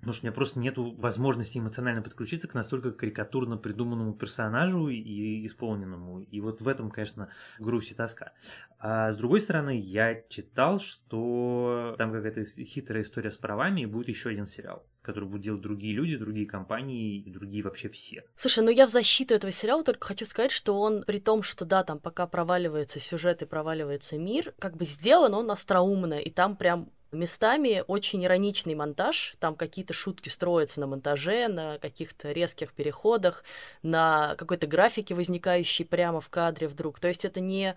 Потому 0.00 0.12
что 0.12 0.22
у 0.22 0.26
меня 0.26 0.34
просто 0.34 0.58
нет 0.60 0.74
возможности 0.76 1.58
эмоционально 1.58 2.02
подключиться 2.02 2.48
к 2.48 2.54
настолько 2.54 2.92
карикатурно 2.92 3.56
придуманному 3.56 4.14
персонажу 4.14 4.88
и 4.88 5.44
исполненному. 5.46 6.20
И 6.22 6.40
вот 6.40 6.60
в 6.60 6.68
этом, 6.68 6.90
конечно, 6.90 7.28
грусть 7.58 7.92
и 7.92 7.94
тоска. 7.94 8.32
А 8.78 9.10
с 9.10 9.16
другой 9.16 9.40
стороны, 9.40 9.78
я 9.78 10.22
читал, 10.28 10.78
что 10.78 11.94
там 11.98 12.12
какая-то 12.12 12.44
хитрая 12.44 13.02
история 13.02 13.30
с 13.30 13.36
правами, 13.36 13.82
и 13.82 13.86
будет 13.86 14.08
еще 14.08 14.30
один 14.30 14.46
сериал 14.46 14.84
который 15.08 15.24
будут 15.24 15.42
делать 15.42 15.62
другие 15.62 15.94
люди, 15.94 16.18
другие 16.18 16.46
компании 16.46 17.16
и 17.16 17.30
другие 17.30 17.62
вообще 17.64 17.88
все. 17.88 18.24
Слушай, 18.36 18.62
ну 18.62 18.68
я 18.68 18.86
в 18.86 18.90
защиту 18.90 19.32
этого 19.32 19.50
сериала 19.50 19.82
только 19.82 20.06
хочу 20.06 20.26
сказать, 20.26 20.52
что 20.52 20.78
он, 20.78 21.02
при 21.02 21.18
том, 21.18 21.42
что 21.42 21.64
да, 21.64 21.82
там 21.82 21.98
пока 21.98 22.26
проваливается 22.26 23.00
сюжет 23.00 23.40
и 23.40 23.46
проваливается 23.46 24.18
мир, 24.18 24.52
как 24.58 24.76
бы 24.76 24.84
сделан 24.84 25.32
он 25.32 25.50
остроумно, 25.50 26.18
и 26.18 26.28
там 26.30 26.56
прям 26.56 26.90
Местами 27.10 27.82
очень 27.86 28.22
ироничный 28.24 28.74
монтаж, 28.74 29.34
там 29.38 29.54
какие-то 29.54 29.94
шутки 29.94 30.28
строятся 30.28 30.80
на 30.80 30.86
монтаже, 30.86 31.48
на 31.48 31.78
каких-то 31.78 32.32
резких 32.32 32.74
переходах, 32.74 33.44
на 33.82 34.34
какой-то 34.36 34.66
графике, 34.66 35.14
возникающей 35.14 35.86
прямо 35.86 36.20
в 36.20 36.28
кадре 36.28 36.68
вдруг. 36.68 37.00
То 37.00 37.08
есть 37.08 37.24
это 37.24 37.40
не 37.40 37.76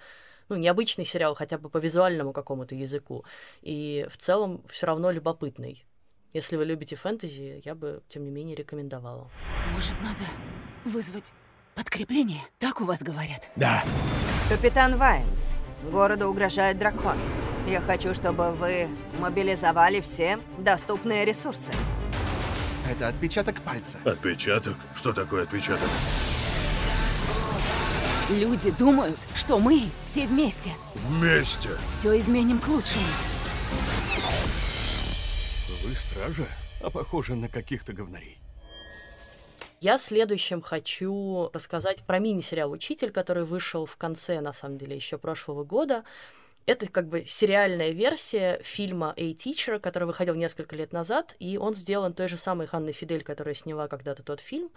ну, 0.50 0.58
необычный 0.58 1.06
сериал 1.06 1.34
хотя 1.34 1.58
бы 1.58 1.70
по 1.70 1.78
визуальному 1.78 2.34
какому-то 2.34 2.76
языку. 2.76 3.24
И 3.62 4.06
в 4.12 4.18
целом 4.18 4.66
все 4.70 4.88
равно 4.88 5.10
любопытный. 5.12 5.86
Если 6.34 6.58
вы 6.58 6.66
любите 6.66 6.98
фэнтези, 6.98 7.62
я 7.64 7.74
бы, 7.74 8.04
тем 8.10 8.26
не 8.26 8.32
менее, 8.32 8.56
рекомендовала. 8.56 9.30
Может, 9.74 9.96
надо 10.02 10.24
вызвать 10.84 11.32
подкрепление? 11.74 12.42
Так 12.60 12.82
у 12.82 12.86
вас 12.86 13.02
говорят? 13.02 13.50
Да. 13.56 13.84
Капитан 14.50 14.98
Вайнс, 14.98 15.54
городу 15.90 16.28
угрожает 16.28 16.78
дракон. 16.78 17.18
Я 17.68 17.80
хочу, 17.80 18.14
чтобы 18.14 18.52
вы 18.54 18.90
мобилизовали 19.20 20.02
все 20.02 20.40
доступные 20.58 21.26
ресурсы. 21.26 21.72
Это 22.90 23.08
отпечаток 23.08 23.62
пальца. 23.62 24.00
Отпечаток? 24.04 24.76
Что 24.96 25.14
такое 25.14 25.44
отпечаток? 25.44 25.88
Люди 28.30 28.72
думают, 28.72 29.20
что 29.36 29.60
мы 29.60 29.84
все 30.06 30.26
вместе. 30.26 30.72
Вместе? 30.96 31.70
Все 31.92 32.18
изменим 32.18 32.60
к 32.60 32.68
лучшему. 32.68 33.04
Вы 35.84 35.96
стража, 35.96 36.48
а 36.82 36.90
похожи 36.90 37.36
на 37.36 37.48
каких-то 37.48 37.94
говнарей. 37.94 38.40
Я 39.82 39.98
следующим 39.98 40.62
хочу 40.62 41.50
рассказать 41.54 42.04
про 42.04 42.20
мини-сериал 42.20 42.72
«Учитель», 42.72 43.12
который 43.12 43.46
вышел 43.46 43.86
в 43.86 43.98
конце, 43.98 44.40
на 44.40 44.54
самом 44.54 44.78
деле, 44.78 44.96
еще 44.96 45.18
прошлого 45.18 45.64
года. 45.64 46.04
Это 46.66 46.88
как 46.88 47.08
бы 47.08 47.26
сериальная 47.26 47.90
версия 47.90 48.62
фильма 48.64 49.14
«A 49.18 49.32
Teacher», 49.32 49.80
который 49.80 50.04
выходил 50.04 50.36
несколько 50.36 50.76
лет 50.76 50.94
назад, 50.94 51.36
и 51.40 51.58
он 51.58 51.74
сделан 51.74 52.14
той 52.14 52.28
же 52.28 52.38
самой 52.38 52.68
Ханной 52.68 52.94
Фидель, 52.94 53.24
которая 53.24 53.56
сняла 53.56 53.88
когда-то 53.88 54.24
тот 54.24 54.40
фильм. 54.40 54.70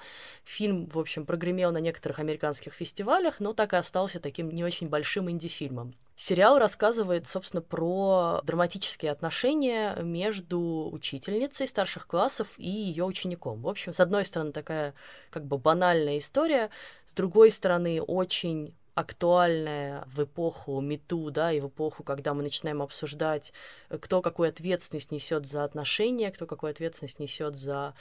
Фильм, 0.44 0.87
в 0.87 0.99
общем, 0.99 1.27
прогремел 1.27 1.73
на 1.73 1.79
некоторых 1.79 2.20
американских 2.20 2.73
фестивалях, 2.73 3.38
но 3.38 3.53
так 3.53 3.75
и 3.75 3.77
остался 3.77 4.18
таким 4.18 4.51
не 4.51 4.64
очень 4.64 4.88
большим 4.88 5.31
инди-фильмом. 5.31 5.94
Сериал 6.16 6.59
рассказывает, 6.59 7.27
собственно, 7.27 7.61
про 7.61 8.40
драматические 8.44 9.11
отношения 9.11 9.97
между 10.01 10.88
учительницей 10.92 11.66
старших 11.66 12.07
классов 12.07 12.49
и 12.57 12.68
ее 12.68 13.05
учеником. 13.05 13.61
В 13.62 13.68
общем, 13.68 13.92
с 13.92 14.01
одной 14.01 14.25
стороны, 14.25 14.53
такая 14.53 14.94
как 15.31 15.44
бы 15.44 15.59
банальная 15.59 16.18
история, 16.18 16.70
с 17.05 17.14
другой 17.14 17.51
стороны, 17.51 18.01
очень 18.01 18.75
актуальная 18.94 20.04
в 20.07 20.22
эпоху 20.22 20.80
МИТУ, 20.80 21.30
да, 21.30 21.52
и 21.52 21.61
в 21.61 21.68
эпоху, 21.68 22.04
когда 22.04 22.33
мы 22.35 22.42
начинаем 22.42 22.83
обсуждать, 22.83 23.52
э, 23.90 23.98
кто 23.98 24.22
какую 24.22 24.48
ответственность 24.48 25.11
несет 25.11 25.46
за 25.46 25.64
отношения, 25.64 26.30
кто 26.30 26.46
какую 26.46 26.70
ответственность 26.70 27.18
несет 27.18 27.57
за 27.57 27.94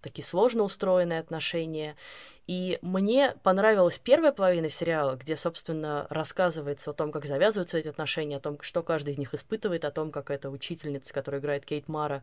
такие 0.00 0.24
сложно 0.24 0.62
устроенные 0.62 1.20
отношения. 1.20 1.96
И 2.46 2.78
мне 2.80 3.34
понравилась 3.42 3.98
первая 3.98 4.30
половина 4.30 4.68
сериала, 4.68 5.16
где, 5.16 5.36
собственно, 5.36 6.06
рассказывается 6.10 6.92
о 6.92 6.94
том, 6.94 7.10
как 7.10 7.26
завязываются 7.26 7.78
эти 7.78 7.88
отношения, 7.88 8.36
о 8.36 8.40
том, 8.40 8.58
что 8.60 8.84
каждый 8.84 9.14
из 9.14 9.18
них 9.18 9.34
испытывает, 9.34 9.84
о 9.84 9.90
том, 9.90 10.12
как 10.12 10.30
эта 10.30 10.48
учительница, 10.48 11.12
которая 11.12 11.40
играет 11.40 11.66
Кейт 11.66 11.88
Мара, 11.88 12.22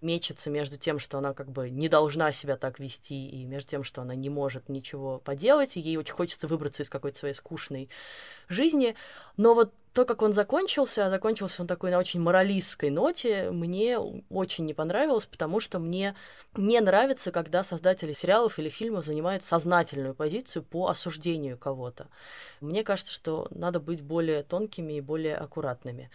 мечется 0.00 0.48
между 0.48 0.76
тем, 0.76 1.00
что 1.00 1.18
она 1.18 1.34
как 1.34 1.50
бы 1.50 1.70
не 1.70 1.88
должна 1.88 2.30
себя 2.30 2.56
так 2.56 2.78
вести, 2.78 3.28
и 3.28 3.44
между 3.44 3.70
тем, 3.70 3.84
что 3.84 4.02
она 4.02 4.14
не 4.14 4.30
может 4.30 4.68
ничего 4.68 5.18
поделать, 5.18 5.76
и 5.76 5.80
ей 5.80 5.96
очень 5.96 6.14
хочется 6.14 6.46
выбраться 6.46 6.84
из 6.84 6.90
какой-то 6.90 7.18
своей 7.18 7.34
скучной 7.34 7.88
жизни. 8.48 8.94
Но 9.36 9.54
вот 9.54 9.72
то, 9.94 10.04
как 10.04 10.22
он 10.22 10.32
закончился, 10.32 11.06
а 11.06 11.10
закончился 11.10 11.62
он 11.62 11.68
такой 11.68 11.92
на 11.92 11.98
очень 11.98 12.20
моралистской 12.20 12.90
ноте, 12.90 13.52
мне 13.52 13.96
очень 14.28 14.64
не 14.64 14.74
понравилось, 14.74 15.26
потому 15.26 15.60
что 15.60 15.78
мне 15.78 16.16
не 16.56 16.80
нравится, 16.80 17.30
когда 17.30 17.62
создатели 17.62 18.12
сериалов 18.12 18.58
или 18.58 18.68
фильмов 18.68 19.04
занимают 19.04 19.44
сознательную 19.44 20.14
позицию 20.14 20.64
по 20.64 20.88
осуждению 20.88 21.56
кого-то. 21.56 22.08
Мне 22.60 22.82
кажется, 22.82 23.14
что 23.14 23.46
надо 23.52 23.78
быть 23.78 24.02
более 24.02 24.42
тонкими 24.42 24.94
и 24.94 25.00
более 25.00 25.36
аккуратными. 25.36 26.10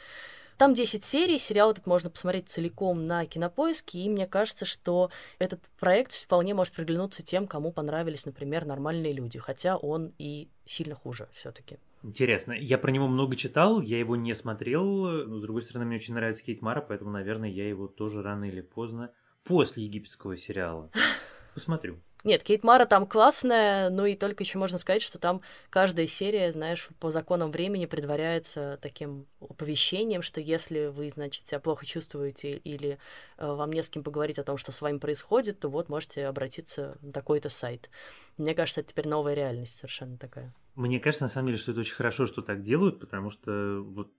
Там 0.57 0.73
10 0.73 1.05
серий, 1.05 1.39
сериал 1.39 1.71
этот 1.71 1.85
можно 1.85 2.09
посмотреть 2.09 2.49
целиком 2.49 3.07
на 3.07 3.25
Кинопоиске, 3.25 3.99
и 3.99 4.09
мне 4.09 4.27
кажется, 4.27 4.65
что 4.65 5.09
этот 5.39 5.61
проект 5.79 6.11
вполне 6.11 6.53
может 6.53 6.73
приглянуться 6.73 7.23
тем, 7.23 7.47
кому 7.47 7.71
понравились, 7.71 8.25
например, 8.25 8.65
нормальные 8.65 9.13
люди, 9.13 9.39
хотя 9.39 9.77
он 9.77 10.13
и 10.17 10.49
сильно 10.65 10.95
хуже 10.95 11.29
все 11.31 11.53
таки 11.53 11.77
Интересно. 12.01 12.53
Я 12.53 12.77
про 12.77 12.91
него 12.91 13.07
много 13.07 13.35
читал, 13.35 13.81
я 13.81 13.99
его 13.99 14.15
не 14.15 14.33
смотрел, 14.33 14.83
но, 14.83 15.37
с 15.37 15.41
другой 15.41 15.61
стороны, 15.61 15.85
мне 15.85 15.97
очень 15.97 16.13
нравится 16.13 16.43
Кейт 16.43 16.61
Мара, 16.61 16.81
поэтому, 16.81 17.11
наверное, 17.11 17.49
я 17.49 17.67
его 17.67 17.87
тоже 17.87 18.21
рано 18.21 18.45
или 18.45 18.61
поздно 18.61 19.11
после 19.43 19.83
египетского 19.83 20.37
сериала 20.37 20.91
посмотрю. 21.53 21.99
Нет, 22.25 22.43
Кейт 22.43 22.65
Мара 22.65 22.85
там 22.85 23.07
классная, 23.07 23.89
ну 23.89 24.05
и 24.05 24.15
только 24.15 24.43
еще 24.43 24.57
можно 24.57 24.77
сказать, 24.77 25.01
что 25.01 25.19
там 25.19 25.41
каждая 25.69 26.05
серия, 26.05 26.51
знаешь, 26.51 26.89
по 26.99 27.11
законам 27.11 27.49
времени 27.49 27.85
предваряется 27.85 28.77
таким 28.81 29.25
оповещением, 29.39 30.21
что 30.21 30.41
если 30.41 30.87
вы, 30.87 31.09
значит, 31.09 31.47
себя 31.47 31.61
плохо 31.61 31.85
чувствуете 31.85 32.57
или 32.57 32.97
э, 33.37 33.47
вам 33.47 33.71
не 33.71 33.81
с 33.81 33.89
кем 33.89 34.03
поговорить 34.03 34.37
о 34.37 34.43
том, 34.43 34.57
что 34.57 34.73
с 34.73 34.81
вами 34.81 34.97
происходит, 34.97 35.61
то 35.61 35.69
вот 35.69 35.87
можете 35.87 36.27
обратиться 36.27 36.97
на 37.01 37.13
такой-то 37.13 37.47
сайт. 37.47 37.89
Мне 38.35 38.53
кажется, 38.53 38.81
это 38.81 38.89
теперь 38.89 39.07
новая 39.07 39.33
реальность 39.33 39.77
совершенно 39.77 40.17
такая. 40.17 40.53
Мне 40.79 41.01
кажется, 41.01 41.25
на 41.25 41.29
самом 41.29 41.47
деле, 41.47 41.57
что 41.57 41.71
это 41.71 41.81
очень 41.81 41.93
хорошо, 41.93 42.25
что 42.25 42.41
так 42.41 42.61
делают, 42.61 43.01
потому 43.01 43.31
что 43.31 43.81
вот 43.81 44.13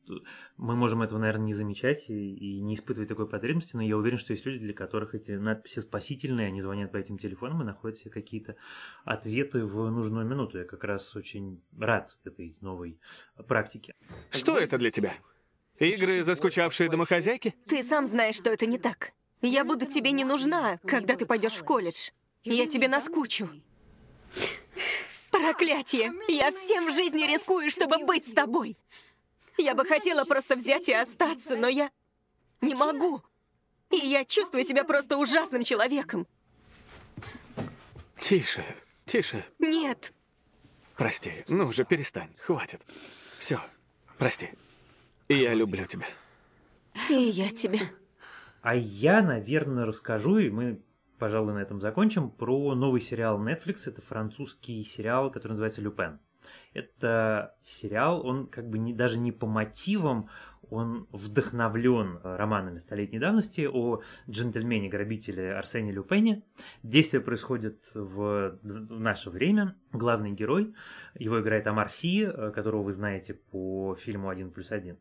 мы 0.59 0.77
можем 0.77 1.01
этого, 1.01 1.18
наверное, 1.18 1.46
не 1.46 1.55
замечать 1.55 2.11
и, 2.11 2.35
и 2.35 2.61
не 2.61 2.75
испытывать 2.75 3.09
такой 3.09 3.27
потребности, 3.27 3.77
но 3.77 3.83
я 3.83 3.96
уверен, 3.96 4.18
что 4.18 4.35
есть 4.35 4.44
люди, 4.44 4.66
для 4.66 4.75
которых 4.75 5.14
эти 5.14 5.33
надписи 5.33 5.81
спасительные, 5.81 6.49
они 6.49 6.61
звонят 6.61 6.92
по 6.92 6.99
этим 6.99 7.16
телефонам 7.16 7.62
и 7.62 7.64
находят 7.64 7.96
себе 7.96 8.11
какие-то 8.11 8.57
ответы 9.07 9.64
в 9.64 9.90
нужную 9.90 10.27
минуту. 10.27 10.59
Я 10.59 10.64
как 10.64 10.85
раз 10.85 11.16
очень 11.16 11.62
рад 11.79 12.18
этой 12.25 12.59
новой 12.61 13.01
практике. 13.49 13.94
Что 14.31 14.59
это 14.59 14.77
для 14.77 14.90
тебя? 14.90 15.14
Игры 15.79 16.23
заскучавшие 16.25 16.90
домохозяйки? 16.90 17.55
Ты 17.68 17.83
сам 17.83 18.07
знаешь, 18.07 18.35
что 18.35 18.51
это 18.51 18.66
не 18.66 18.77
так. 18.77 19.12
Я 19.40 19.64
буду 19.64 19.87
тебе 19.87 20.12
не 20.12 20.27
нужна, 20.27 20.79
когда 20.87 21.16
ты 21.16 21.25
пойдешь 21.25 21.55
в 21.55 21.64
колледж. 21.64 22.11
Я 22.44 22.66
тебе 22.66 22.87
наскучу. 22.87 23.49
Проклятие! 25.40 26.12
Я 26.29 26.53
всем 26.53 26.88
в 26.88 26.94
жизни 26.94 27.22
рискую, 27.22 27.70
чтобы 27.70 28.05
быть 28.05 28.29
с 28.29 28.33
тобой. 28.33 28.76
Я 29.57 29.74
бы 29.74 29.85
хотела 29.87 30.24
просто 30.24 30.55
взять 30.55 30.88
и 30.88 30.92
остаться, 30.92 31.57
но 31.57 31.66
я 31.66 31.90
не 32.61 32.74
могу. 32.74 33.22
И 33.90 33.96
я 33.96 34.24
чувствую 34.24 34.64
себя 34.64 34.85
просто 34.85 35.16
ужасным 35.16 35.64
человеком. 35.64 36.26
Тише, 38.18 38.62
тише. 39.07 39.44
Нет. 39.59 40.12
Прости, 40.96 41.44
ну 41.48 41.66
уже 41.66 41.85
перестань, 41.85 42.31
хватит. 42.38 42.83
Все, 43.38 43.61
прости. 44.18 44.50
Я 45.29 45.55
люблю 45.55 45.87
тебя. 45.87 46.07
И 47.09 47.14
я 47.14 47.48
тебя. 47.50 47.81
А 48.61 48.74
я, 48.74 49.22
наверное, 49.22 49.87
расскажу, 49.87 50.38
и 50.38 50.50
мы 50.50 50.81
пожалуй, 51.20 51.52
на 51.52 51.59
этом 51.59 51.80
закончим, 51.80 52.30
про 52.30 52.74
новый 52.74 53.00
сериал 53.00 53.38
Netflix. 53.38 53.83
Это 53.87 54.00
французский 54.00 54.83
сериал, 54.83 55.30
который 55.30 55.52
называется 55.52 55.83
«Люпен». 55.83 56.18
Это 56.72 57.54
сериал, 57.61 58.26
он 58.26 58.46
как 58.46 58.68
бы 58.68 58.78
не, 58.78 58.94
даже 58.94 59.18
не 59.18 59.30
по 59.30 59.46
мотивам, 59.46 60.30
он 60.70 61.06
вдохновлен 61.12 62.20
романами 62.22 62.78
столетней 62.78 63.18
давности 63.18 63.68
о 63.70 64.00
джентльмене-грабителе 64.28 65.54
Арсене 65.54 65.92
Люпене. 65.92 66.42
Действие 66.83 67.20
происходит 67.20 67.90
в 67.94 68.59
наше 68.62 69.30
время. 69.30 69.76
Главный 69.92 70.33
герой, 70.33 70.74
его 71.14 71.40
играет 71.40 71.66
Амар 71.66 71.90
Си, 71.90 72.26
которого 72.54 72.83
вы 72.85 72.92
знаете 72.92 73.35
по 73.35 73.96
фильму 73.96 74.28
«Один 74.28 74.50
плюс 74.50 74.72
один». 74.72 74.98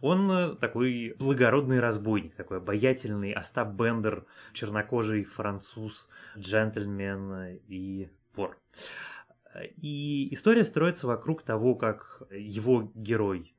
Он 0.00 0.56
такой 0.58 1.16
благородный 1.18 1.80
разбойник, 1.80 2.34
такой 2.34 2.58
обаятельный 2.58 3.32
Остап 3.32 3.74
Бендер, 3.74 4.24
чернокожий 4.52 5.24
француз, 5.24 6.08
джентльмен 6.36 7.58
и 7.66 8.08
вор. 8.34 8.56
И 9.76 10.32
история 10.32 10.64
строится 10.64 11.06
вокруг 11.06 11.42
того, 11.42 11.74
как 11.74 12.22
его 12.30 12.92
герой 12.94 13.54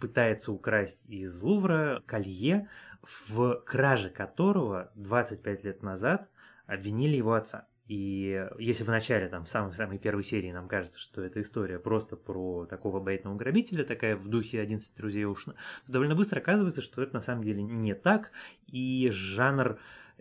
пытается 0.00 0.52
украсть 0.52 1.08
из 1.08 1.40
Лувра 1.42 2.02
колье, 2.06 2.68
в 3.02 3.62
краже 3.66 4.10
которого 4.10 4.90
25 4.96 5.64
лет 5.64 5.82
назад 5.82 6.28
обвинили 6.66 7.16
его 7.16 7.34
отца. 7.34 7.66
И 7.86 8.48
если 8.60 8.84
в 8.84 8.88
начале, 8.88 9.28
там, 9.28 9.44
в 9.44 9.48
самой-самой 9.48 9.98
первой 9.98 10.22
серии 10.22 10.52
нам 10.52 10.68
кажется, 10.68 10.96
что 10.96 11.22
эта 11.22 11.40
история 11.40 11.80
просто 11.80 12.16
про 12.16 12.66
такого 12.66 13.00
бейтного 13.00 13.34
грабителя, 13.34 13.84
такая 13.84 14.14
в 14.14 14.28
духе 14.28 14.60
11 14.60 14.96
друзей 14.96 15.24
Ушна, 15.24 15.54
то 15.86 15.92
довольно 15.92 16.14
быстро 16.14 16.38
оказывается, 16.38 16.82
что 16.82 17.02
это 17.02 17.14
на 17.14 17.20
самом 17.20 17.42
деле 17.42 17.62
не 17.64 17.94
так, 17.94 18.30
и 18.68 19.08
жанр 19.10 19.80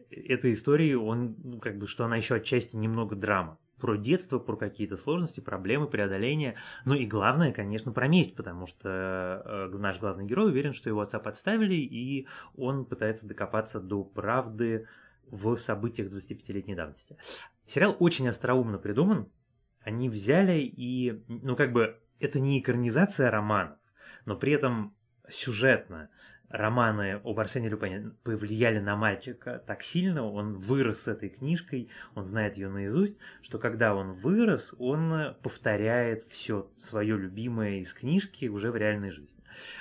этой 0.10 0.54
истории, 0.54 0.96
он, 0.96 1.36
ну, 1.44 1.60
как 1.60 1.78
бы, 1.78 1.86
что 1.86 2.06
она 2.06 2.16
еще 2.16 2.36
отчасти 2.36 2.76
немного 2.76 3.16
драма 3.16 3.60
про 3.80 3.96
детство, 3.96 4.40
про 4.40 4.56
какие-то 4.56 4.98
сложности, 4.98 5.40
проблемы, 5.40 5.88
преодоления. 5.88 6.56
Ну 6.86 6.94
и 6.94 7.06
главное, 7.06 7.52
конечно, 7.52 7.92
про 7.92 8.08
месть, 8.08 8.36
потому 8.36 8.68
что 8.68 9.42
э, 9.46 9.78
наш 9.78 10.00
главный 10.00 10.26
герой 10.26 10.50
уверен, 10.52 10.74
что 10.74 10.90
его 10.90 11.02
отца 11.02 11.20
подставили, 11.20 11.76
и 11.76 12.28
он 12.56 12.86
пытается 12.86 13.28
докопаться 13.28 13.80
до 13.80 14.04
правды 14.04 14.88
в 15.28 15.58
событиях 15.58 16.12
25-летней 16.12 16.76
давности. 16.76 17.18
Сериал 17.66 17.96
очень 18.00 18.28
остроумно 18.28 18.78
придуман. 18.78 19.30
Они 19.82 20.10
взяли 20.10 20.60
и, 20.60 21.24
ну 21.28 21.56
как 21.56 21.72
бы, 21.72 22.00
это 22.20 22.40
не 22.40 22.60
экранизация 22.60 23.32
романов, 23.32 23.78
но 24.26 24.36
при 24.36 24.52
этом 24.52 24.96
сюжетно 25.30 26.10
романы 26.50 27.22
об 27.24 27.40
Арсене 27.40 27.70
Люпене 27.70 28.12
повлияли 28.24 28.80
на 28.80 28.96
мальчика 28.96 29.64
так 29.66 29.84
сильно, 29.84 30.24
он 30.26 30.56
вырос 30.56 31.04
с 31.04 31.08
этой 31.08 31.30
книжкой, 31.30 31.90
он 32.16 32.26
знает 32.26 32.58
ее 32.58 32.70
наизусть, 32.70 33.16
что 33.42 33.60
когда 33.60 33.96
он 33.96 34.14
вырос, 34.14 34.74
он 34.80 35.36
повторяет 35.42 36.24
все 36.24 36.70
свое 36.78 37.18
любимое 37.18 37.80
из 37.80 37.94
книжки 37.94 38.48
уже 38.48 38.72
в 38.72 38.76
реальной 38.76 39.12
жизни. 39.12 39.40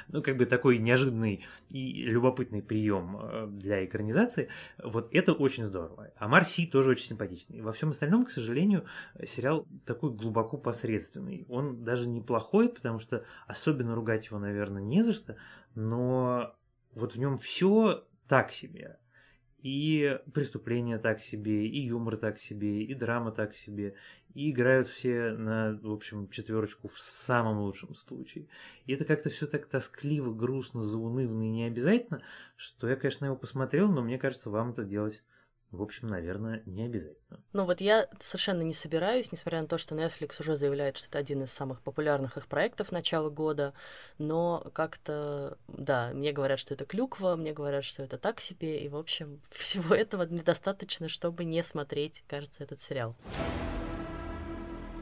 Ну, 0.09 0.23
как 0.23 0.37
бы 0.37 0.47
такой 0.47 0.79
неожиданный 0.79 1.45
и 1.71 2.05
любопытный 2.05 2.63
прием 2.63 3.19
э, 3.21 3.47
для 3.49 3.85
экранизации. 3.85 4.49
Вот 4.83 5.09
это 5.13 5.33
очень 5.33 5.65
здорово. 5.65 6.11
А 6.17 6.29
Марси 6.29 6.67
тоже 6.67 6.91
очень 6.91 7.09
симпатичный. 7.09 7.61
Во 7.61 7.73
всем 7.73 7.91
остальном, 7.91 8.25
к 8.25 8.31
сожалению, 8.31 8.85
сериал 9.25 9.67
такой 9.85 10.13
глубоко 10.13 10.57
посредственный. 10.57 11.47
Он 11.49 11.85
даже 11.85 12.09
неплохой, 12.09 12.69
потому 12.69 12.99
что 12.99 13.25
особенно 13.47 13.95
ругать 13.95 14.27
его, 14.27 14.39
наверное, 14.39 14.83
не 14.83 15.03
за 15.03 15.13
что, 15.13 15.37
но 15.75 16.55
вот 16.95 17.15
в 17.15 17.19
нем 17.19 17.39
все 17.39 18.05
так 18.27 18.53
себе. 18.53 18.99
И 19.63 20.21
преступления 20.33 20.99
так 20.99 21.21
себе, 21.21 21.67
и 21.67 21.81
юмор 21.81 22.17
так 22.17 22.39
себе, 22.39 22.85
и 22.85 22.95
драма 22.95 23.33
так 23.33 23.55
себе. 23.55 23.95
И 24.35 24.51
играют 24.51 24.87
все 24.87 25.33
на, 25.33 25.79
в 25.83 25.91
общем, 25.91 26.29
четверочку 26.29 26.87
в 26.87 26.99
самом 26.99 27.59
лучшем 27.59 27.95
случае. 27.95 28.47
И 28.87 28.93
это 28.93 29.05
как-то 29.05 29.31
все 29.31 29.47
так 29.47 29.67
тоскливо, 29.67 30.33
грустно, 30.33 30.83
заунывно 30.83 31.43
и 31.43 31.51
необязательно, 31.51 32.23
что 32.57 32.89
я, 32.89 32.95
конечно, 32.95 33.25
его 33.25 33.37
посмотрел, 33.37 33.89
но 33.89 34.03
мне 34.03 34.19
кажется, 34.19 34.51
вам 34.51 34.71
это 34.71 34.85
делать 34.85 35.25
в 35.71 35.83
общем, 35.83 36.09
наверное, 36.09 36.63
не 36.65 36.85
обязательно. 36.85 37.41
Ну 37.53 37.65
вот 37.65 37.81
я 37.81 38.09
совершенно 38.21 38.63
не 38.63 38.73
собираюсь, 38.73 39.31
несмотря 39.33 39.61
на 39.61 39.67
то, 39.67 39.77
что 39.77 39.95
Netflix 39.95 40.41
уже 40.41 40.57
заявляет, 40.57 40.97
что 40.97 41.09
это 41.09 41.19
один 41.19 41.43
из 41.43 41.53
самых 41.53 41.83
популярных 41.83 42.37
их 42.37 42.47
проектов 42.47 42.91
начала 42.91 43.29
года, 43.29 43.75
но 44.17 44.71
как-то, 44.73 45.59
да, 45.69 46.11
мне 46.15 46.33
говорят, 46.33 46.59
что 46.59 46.75
это 46.75 46.87
клюква, 46.87 47.37
мне 47.37 47.53
говорят, 47.53 47.85
что 47.85 48.03
это 48.03 48.17
так 48.17 48.41
себе, 48.41 48.79
и, 48.79 48.89
в 48.89 48.97
общем, 48.97 49.41
всего 49.51 49.95
этого 49.95 50.23
недостаточно, 50.23 51.09
чтобы 51.09 51.45
не 51.45 51.63
смотреть, 51.63 52.25
кажется, 52.27 52.65
этот 52.65 52.81
сериал. 52.81 53.15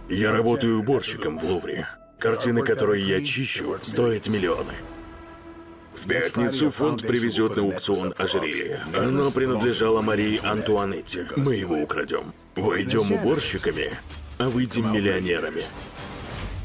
Я 0.09 0.33
работаю 0.33 0.79
уборщиком 0.81 1.39
в 1.39 1.45
Лувре. 1.45 1.89
Картины, 2.19 2.62
которые 2.62 3.07
я 3.07 3.23
чищу, 3.25 3.79
стоят 3.83 4.29
миллионы. 4.29 4.73
В 5.97 6.07
пятницу 6.07 6.70
фонд 6.70 7.07
привезет 7.07 7.57
на 7.57 7.62
аукцион 7.62 8.12
ожерелье. 8.18 8.80
Оно 8.94 9.30
принадлежало 9.30 10.03
Марии 10.03 10.38
Антуанетте. 10.44 11.26
Мы 11.36 11.55
его 11.55 11.80
украдем. 11.80 12.34
Войдем 12.55 13.11
уборщиками, 13.12 13.90
а 14.36 14.49
выйдем 14.49 14.92
миллионерами. 14.92 15.62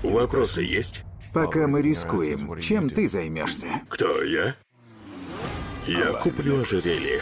Вопросы 0.03 0.63
есть? 0.63 1.03
Пока 1.33 1.67
мы 1.67 1.81
рискуем, 1.81 2.59
чем 2.59 2.89
ты 2.89 3.07
займешься? 3.07 3.67
Кто 3.87 4.21
я? 4.21 4.55
Я 5.87 6.11
куплю 6.13 6.61
ожерелье. 6.61 7.21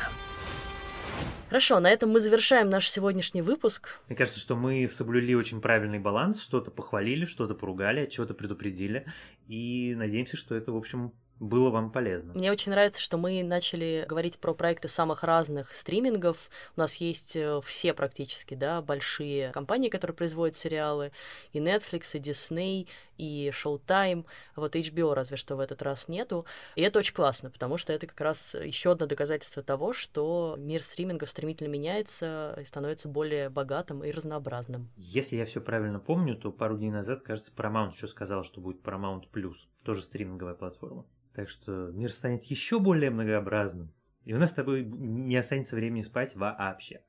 Хорошо, 1.49 1.79
на 1.79 1.91
этом 1.91 2.09
мы 2.09 2.19
завершаем 2.19 2.69
наш 2.69 2.89
сегодняшний 2.89 3.41
выпуск. 3.41 3.99
Мне 4.07 4.15
кажется, 4.15 4.39
что 4.39 4.55
мы 4.55 4.87
соблюли 4.87 5.33
очень 5.33 5.61
правильный 5.61 5.99
баланс, 5.99 6.41
что-то 6.41 6.69
похвалили, 6.71 7.25
что-то 7.25 7.55
поругали, 7.55 8.01
от 8.01 8.09
чего-то 8.09 8.33
предупредили, 8.33 9.05
и 9.47 9.95
надеемся, 9.95 10.37
что 10.37 10.53
это, 10.55 10.71
в 10.71 10.77
общем, 10.77 11.11
было 11.39 11.69
вам 11.69 11.91
полезно. 11.91 12.33
Мне 12.33 12.51
очень 12.51 12.71
нравится, 12.71 13.01
что 13.01 13.17
мы 13.17 13.43
начали 13.43 14.05
говорить 14.07 14.39
про 14.39 14.53
проекты 14.53 14.87
самых 14.87 15.23
разных 15.23 15.73
стримингов. 15.73 16.49
У 16.75 16.79
нас 16.79 16.95
есть 16.95 17.35
э, 17.35 17.61
все 17.63 17.93
практически, 17.93 18.55
да, 18.55 18.81
большие 18.81 19.51
компании, 19.51 19.89
которые 19.89 20.15
производят 20.15 20.55
сериалы, 20.55 21.11
и 21.53 21.59
Netflix, 21.59 22.09
и 22.13 22.19
Disney, 22.19 22.87
и 23.17 23.51
Showtime, 23.53 24.25
вот 24.55 24.75
HBO 24.75 25.13
разве 25.13 25.37
что 25.37 25.55
в 25.55 25.59
этот 25.59 25.81
раз 25.81 26.07
нету. 26.07 26.45
И 26.75 26.81
это 26.81 26.99
очень 26.99 27.13
классно, 27.13 27.49
потому 27.49 27.77
что 27.77 27.93
это 27.93 28.07
как 28.07 28.19
раз 28.21 28.55
еще 28.55 28.91
одно 28.91 29.05
доказательство 29.05 29.61
того, 29.61 29.93
что 29.93 30.55
мир 30.57 30.81
стримингов 30.81 31.29
стремительно 31.29 31.67
меняется 31.67 32.57
и 32.59 32.65
становится 32.65 33.09
более 33.09 33.49
богатым 33.49 34.03
и 34.03 34.11
разнообразным. 34.11 34.89
Если 34.95 35.35
я 35.35 35.45
все 35.45 35.61
правильно 35.61 35.99
помню, 35.99 36.35
то 36.35 36.51
пару 36.51 36.77
дней 36.77 36.91
назад, 36.91 37.21
кажется, 37.21 37.51
Paramount 37.55 37.93
еще 37.93 38.07
сказал, 38.07 38.43
что 38.43 38.61
будет 38.61 38.81
Paramount 38.81 39.25
Plus, 39.31 39.55
тоже 39.83 40.01
стриминговая 40.01 40.55
платформа. 40.55 41.05
Так 41.39 41.47
что 41.47 41.89
мир 41.93 42.11
станет 42.11 42.43
еще 42.43 42.81
более 42.81 43.11
многообразным. 43.11 43.93
И 44.25 44.33
у 44.33 44.37
нас 44.37 44.49
с 44.49 44.53
тобой 44.53 44.83
не 44.83 45.37
останется 45.37 45.77
времени 45.77 46.01
спать 46.01 46.35
вообще. 46.35 47.01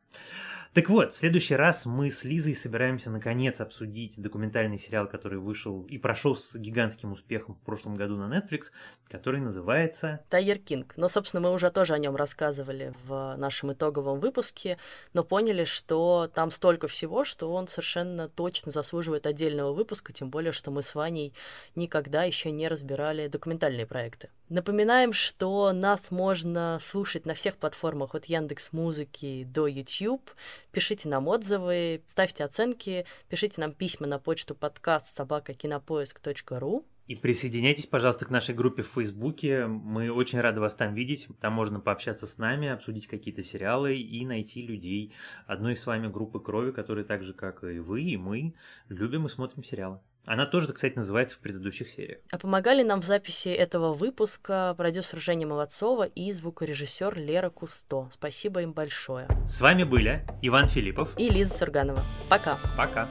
Так 0.72 0.88
вот, 0.88 1.12
в 1.12 1.18
следующий 1.18 1.56
раз 1.56 1.84
мы 1.84 2.10
с 2.10 2.22
Лизой 2.22 2.54
собираемся 2.54 3.10
наконец 3.10 3.60
обсудить 3.60 4.22
документальный 4.22 4.78
сериал, 4.78 5.08
который 5.08 5.40
вышел 5.40 5.82
и 5.82 5.98
прошел 5.98 6.36
с 6.36 6.54
гигантским 6.54 7.10
успехом 7.10 7.56
в 7.56 7.60
прошлом 7.60 7.96
году 7.96 8.16
на 8.16 8.32
Netflix, 8.32 8.66
который 9.08 9.40
называется 9.40 10.20
Тайгер 10.28 10.58
Кинг. 10.58 10.94
Но, 10.96 11.08
собственно, 11.08 11.40
мы 11.40 11.52
уже 11.52 11.72
тоже 11.72 11.94
о 11.94 11.98
нем 11.98 12.14
рассказывали 12.14 12.94
в 13.04 13.34
нашем 13.36 13.72
итоговом 13.72 14.20
выпуске, 14.20 14.78
но 15.12 15.24
поняли, 15.24 15.64
что 15.64 16.30
там 16.32 16.52
столько 16.52 16.86
всего, 16.86 17.24
что 17.24 17.52
он 17.52 17.66
совершенно 17.66 18.28
точно 18.28 18.70
заслуживает 18.70 19.26
отдельного 19.26 19.72
выпуска, 19.72 20.12
тем 20.12 20.30
более, 20.30 20.52
что 20.52 20.70
мы 20.70 20.82
с 20.82 20.94
Ваней 20.94 21.34
никогда 21.74 22.22
еще 22.22 22.52
не 22.52 22.68
разбирали 22.68 23.26
документальные 23.26 23.86
проекты. 23.86 24.28
Напоминаем, 24.48 25.12
что 25.12 25.72
нас 25.72 26.12
можно 26.12 26.78
слушать 26.80 27.26
на 27.26 27.34
всех 27.34 27.56
платформах 27.56 28.14
от 28.14 28.26
Яндекс 28.26 28.72
Музыки 28.72 29.44
до 29.44 29.68
YouTube. 30.00 30.30
Пишите 30.72 31.08
нам 31.08 31.28
отзывы, 31.28 32.02
ставьте 32.06 32.44
оценки, 32.44 33.06
пишите 33.28 33.60
нам 33.60 33.72
письма 33.72 34.06
на 34.06 34.18
почту 34.18 34.54
подкаст 34.54 35.16
собакакинопоиск.ру. 35.16 36.86
И 37.06 37.16
присоединяйтесь, 37.16 37.86
пожалуйста, 37.86 38.24
к 38.24 38.30
нашей 38.30 38.54
группе 38.54 38.82
в 38.82 38.88
Фейсбуке. 38.88 39.66
Мы 39.66 40.12
очень 40.12 40.40
рады 40.40 40.60
вас 40.60 40.76
там 40.76 40.94
видеть. 40.94 41.26
Там 41.40 41.52
можно 41.52 41.80
пообщаться 41.80 42.26
с 42.26 42.38
нами, 42.38 42.68
обсудить 42.68 43.08
какие-то 43.08 43.42
сериалы 43.42 43.96
и 43.96 44.24
найти 44.24 44.62
людей 44.62 45.12
одной 45.46 45.76
с 45.76 45.86
вами 45.86 46.06
группы 46.06 46.38
крови, 46.38 46.70
которые 46.70 47.04
так 47.04 47.24
же, 47.24 47.34
как 47.34 47.64
и 47.64 47.80
вы, 47.80 48.02
и 48.02 48.16
мы, 48.16 48.54
любим 48.88 49.26
и 49.26 49.28
смотрим 49.28 49.64
сериалы. 49.64 50.00
Она 50.24 50.46
тоже, 50.46 50.72
кстати, 50.72 50.94
называется 50.96 51.36
в 51.36 51.40
предыдущих 51.40 51.88
сериях. 51.88 52.20
А 52.30 52.38
помогали 52.38 52.82
нам 52.82 53.00
в 53.00 53.04
записи 53.04 53.48
этого 53.48 53.92
выпуска 53.92 54.74
продюсер 54.76 55.18
Женя 55.18 55.46
Молодцова 55.46 56.04
и 56.04 56.32
звукорежиссер 56.32 57.18
Лера 57.18 57.50
Кусто. 57.50 58.08
Спасибо 58.12 58.62
им 58.62 58.72
большое. 58.72 59.28
С 59.46 59.60
вами 59.60 59.84
были 59.84 60.24
Иван 60.42 60.66
Филиппов 60.66 61.18
и 61.18 61.28
Лиза 61.28 61.54
Сурганова. 61.54 62.00
Пока. 62.28 62.58
Пока. 62.76 63.08